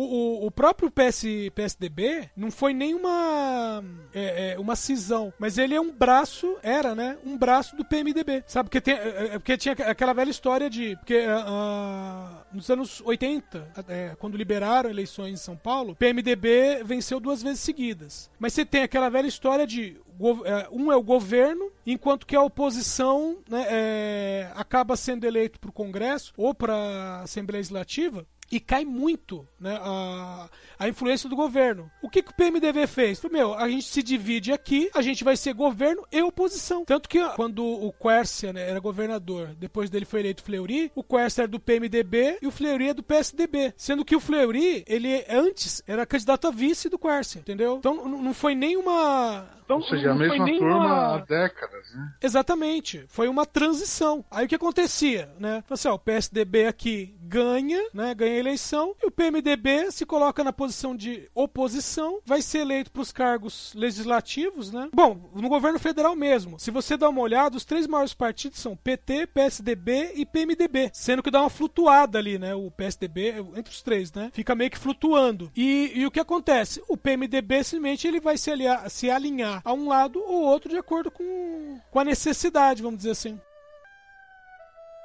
[0.00, 1.24] O, o, o próprio PS,
[1.54, 3.84] PSDB não foi nenhuma
[4.14, 7.18] é, é, uma cisão, mas ele é um braço, era, né?
[7.22, 8.42] Um braço do PMDB.
[8.46, 8.70] Sabe?
[8.70, 10.96] Porque, tem, é, é, porque tinha aquela velha história de.
[10.96, 17.42] Porque uh, nos anos 80, é, quando liberaram eleições em São Paulo, PMDB venceu duas
[17.42, 18.30] vezes seguidas.
[18.38, 20.00] Mas você tem aquela velha história de
[20.46, 25.68] é, um é o governo, enquanto que a oposição né, é, acaba sendo eleito para
[25.68, 30.48] o Congresso ou para a Assembleia Legislativa e cai muito né, a,
[30.78, 31.90] a influência do governo.
[32.02, 33.22] O que, que o PMDB fez?
[33.30, 36.84] Meu, a gente se divide aqui, a gente vai ser governo e oposição.
[36.84, 41.42] Tanto que quando o Quercia né, era governador, depois dele foi eleito Fleury, o Quercia
[41.42, 43.72] era do PMDB e o Fleury é do PSDB.
[43.76, 47.76] Sendo que o Fleury, ele antes era candidato a vice do Quercia, entendeu?
[47.76, 51.14] Então não foi nenhuma então, Ou seja, a mesma turma uma...
[51.14, 52.12] há décadas, né?
[52.20, 53.04] Exatamente.
[53.06, 54.24] Foi uma transição.
[54.28, 55.62] Aí o que acontecia, né?
[55.70, 58.12] Assim, ó, o PSDB aqui ganha, né?
[58.12, 63.02] Ganha eleição e o PMDB se coloca na posição de oposição, vai ser eleito para
[63.02, 64.88] os cargos legislativos, né?
[64.92, 66.58] Bom, no governo federal mesmo.
[66.58, 71.22] Se você dá uma olhada, os três maiores partidos são PT, PSDB e PMDB, sendo
[71.22, 72.54] que dá uma flutuada ali, né?
[72.54, 74.30] O PSDB entre os três, né?
[74.32, 75.50] Fica meio que flutuando.
[75.56, 76.82] E, e o que acontece?
[76.88, 80.76] O PMDB simplesmente ele vai se, aliar, se alinhar a um lado ou outro de
[80.76, 83.40] acordo com, com a necessidade, vamos dizer assim.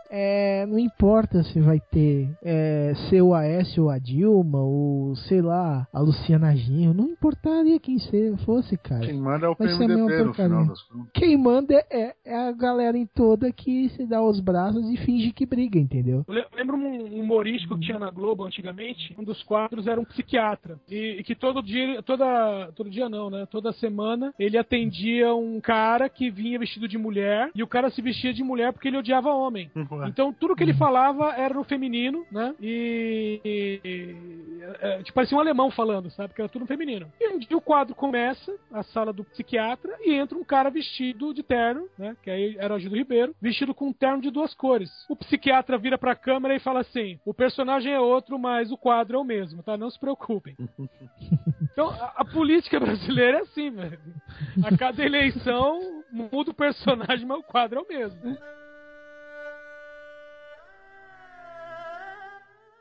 [0.09, 5.41] É, não importa se vai ter é, ser o Aécio ou a Dilma, ou sei
[5.41, 7.97] lá, a Luciana Ginho, não importaria quem
[8.45, 9.05] fosse, cara.
[9.05, 11.09] Quem manda é o PMDB no final das contas.
[11.13, 15.31] Quem manda é, é, a galera em toda que se dá os braços e finge
[15.31, 16.23] que briga, entendeu?
[16.27, 20.79] Eu lembro um humorístico que tinha na Globo antigamente, um dos quadros era um psiquiatra,
[20.89, 25.59] e, e que todo dia, toda, todo dia não, né, toda semana, ele atendia um
[25.59, 28.97] cara que vinha vestido de mulher, e o cara se vestia de mulher porque ele
[28.97, 29.69] odiava homem.
[29.75, 29.94] Uhum.
[30.07, 32.53] Então tudo que ele falava era no feminino, né?
[32.61, 33.39] E.
[33.43, 34.45] e, e
[34.81, 36.33] é, tipo, parecia um alemão falando, sabe?
[36.33, 37.11] Que era tudo no feminino.
[37.19, 41.33] E um dia o quadro começa, a sala do psiquiatra, e entra um cara vestido
[41.33, 42.15] de terno, né?
[42.21, 44.89] Que aí era o Gildo Ribeiro, vestido com um terno de duas cores.
[45.09, 49.17] O psiquiatra vira pra câmera e fala assim: o personagem é outro, mas o quadro
[49.17, 49.77] é o mesmo, tá?
[49.77, 50.55] Não se preocupem.
[51.75, 53.99] Então, a, a política brasileira é assim, velho.
[54.63, 58.37] A cada eleição muda o personagem, mas o quadro é o mesmo.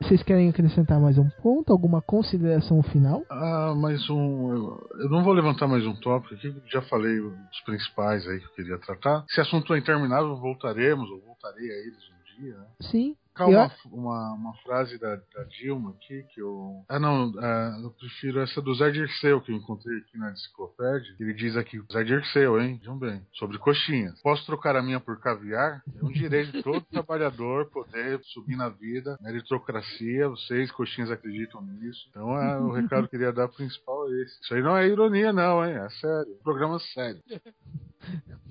[0.05, 1.73] Vocês querem acrescentar mais um ponto?
[1.73, 3.23] Alguma consideração final?
[3.27, 4.53] Ah, mais um.
[4.53, 8.45] Eu, eu não vou levantar mais um tópico aqui, já falei os principais aí que
[8.45, 9.25] eu queria tratar.
[9.27, 12.55] Esse assunto é interminável, voltaremos, ou voltarei a eles um dia.
[12.55, 12.65] Né?
[12.81, 13.15] Sim.
[13.35, 16.85] Calma, uma, uma, frase da, da, Dilma aqui que eu.
[16.87, 21.15] Ah, não, uh, eu prefiro essa do Zé Dirceu que eu encontrei aqui na enciclopédia.
[21.19, 22.77] Ele diz aqui: Zé Dirceu, hein?
[22.79, 23.21] Vejam bem.
[23.33, 24.21] Sobre coxinhas.
[24.21, 25.83] Posso trocar a minha por caviar?
[26.01, 29.17] É um direito de todo trabalhador poder subir na vida.
[29.21, 32.07] Meritocracia, vocês, coxinhas, acreditam nisso.
[32.09, 34.41] Então, é, o recado que eu queria dar principal é esse.
[34.41, 35.75] Isso aí não é ironia, não, hein?
[35.75, 36.37] É sério.
[36.41, 37.21] Programa sério.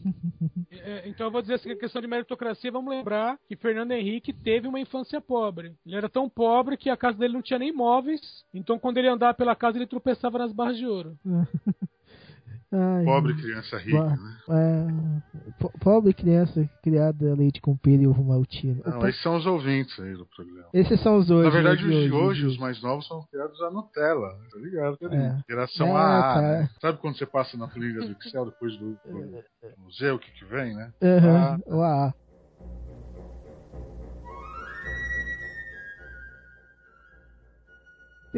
[0.70, 4.32] É, então eu vou dizer assim, a questão de meritocracia, vamos lembrar que Fernando Henrique
[4.32, 5.74] teve uma infância pobre.
[5.86, 9.08] Ele era tão pobre que a casa dele não tinha nem móveis, então quando ele
[9.08, 11.16] andava pela casa ele tropeçava nas barras de ouro.
[12.76, 14.36] Ai, pobre criança rica, né?
[14.50, 18.82] É, pobre criança criada leite com pera e ovo maltino.
[18.84, 19.08] Não, Opa.
[19.08, 20.68] esses são os ouvintes aí do programa.
[20.74, 21.44] Esses são os hoje.
[21.44, 24.28] Na verdade, os de hoje, hoje, os mais novos, são criados a Nutella.
[24.50, 24.98] Tá ligado?
[25.02, 25.38] É.
[25.48, 26.40] Geração é, A.
[26.42, 26.70] Né?
[26.80, 29.38] Sabe quando você passa na planilha do Excel depois do, do
[29.78, 30.92] museu, o que, que vem, né?
[31.00, 31.76] Uhum, a.
[31.76, 32.14] O A.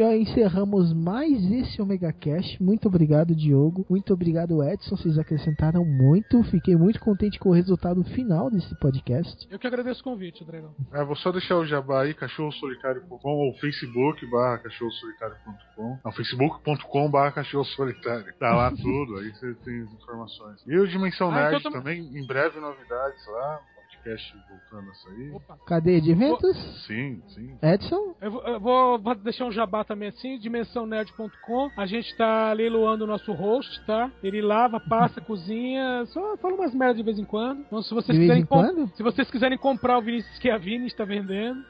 [0.02, 2.58] encerramos mais esse Omega Cash.
[2.60, 3.86] Muito obrigado, Diogo.
[3.88, 4.96] Muito obrigado, Edson.
[4.96, 6.42] Vocês acrescentaram muito.
[6.44, 9.46] Fiquei muito contente com o resultado final desse podcast.
[9.50, 10.74] Eu que agradeço o convite, Dragão.
[10.92, 15.98] É, vou só deixar o jabá aí, cachorrosolitário.com ou facebook barra cachorrosolitário.com.
[16.04, 18.34] Não, facebook.com barra cachorrosolitário.
[18.38, 20.62] Tá lá tudo, aí você tem as informações.
[20.66, 23.60] E o Dimensão ah, Nerd então também, em breve novidades lá
[24.06, 25.30] podcast voltando a sair.
[25.32, 25.58] Opa.
[25.66, 26.56] Cadê de eventos?
[26.86, 27.58] Sim, sim.
[27.60, 28.14] Edson?
[28.20, 31.70] Eu vou, eu vou deixar um jabá também assim, dimensãonerd.com.
[31.76, 34.10] A gente tá leiloando o nosso host, tá?
[34.22, 37.60] Ele lava, passa, cozinha, só fala umas merdas de vez em quando.
[37.60, 38.88] Então se vocês de quiserem quando?
[38.96, 41.64] se vocês quiserem comprar o Vinícius Schiavini, está vendendo.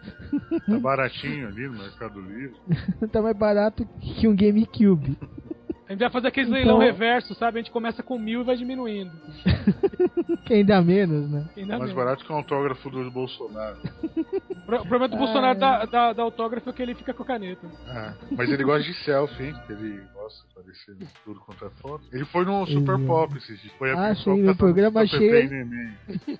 [0.66, 2.56] Tá baratinho ali no Mercado Livre.
[3.10, 5.16] tá mais barato que um GameCube.
[5.88, 6.58] A gente vai fazer aquele então...
[6.58, 7.58] leilão reverso, sabe?
[7.58, 9.12] A gente começa com mil e vai diminuindo.
[10.44, 11.44] Quem dá menos, né?
[11.54, 12.04] Quem dá Mais menos.
[12.04, 13.78] barato que um autógrafo do Bolsonaro.
[14.52, 17.66] O problema do Bolsonaro da, da, da, autógrafo é que ele fica com a caneta.
[17.86, 19.54] Ah, mas ele gosta de selfie, hein?
[19.68, 22.04] Ele gosta de aparecer tudo quanto é foto.
[22.12, 23.72] Ele foi no Super Pop esses dias.
[23.78, 25.66] Foi a ah, sim, meu programa cheio.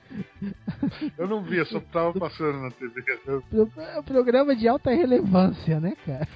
[1.18, 3.02] Eu não vi, eu só tava passando na TV.
[3.26, 3.42] Eu...
[3.50, 6.28] Pro- Programa de alta relevância, né, cara?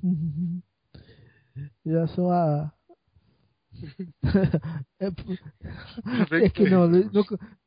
[1.86, 2.72] Já sou a.
[5.00, 5.08] é,
[6.46, 7.10] é que não, não,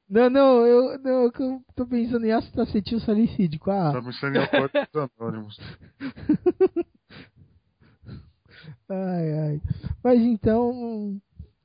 [0.09, 1.33] não, não, eu, não, eu
[1.77, 3.71] tô pensando em ácido acetil salicídico.
[3.71, 5.61] Ah, Tá me ensinando a porta dos anônimos.
[8.89, 9.61] ai, ai.
[10.03, 11.21] Mas então,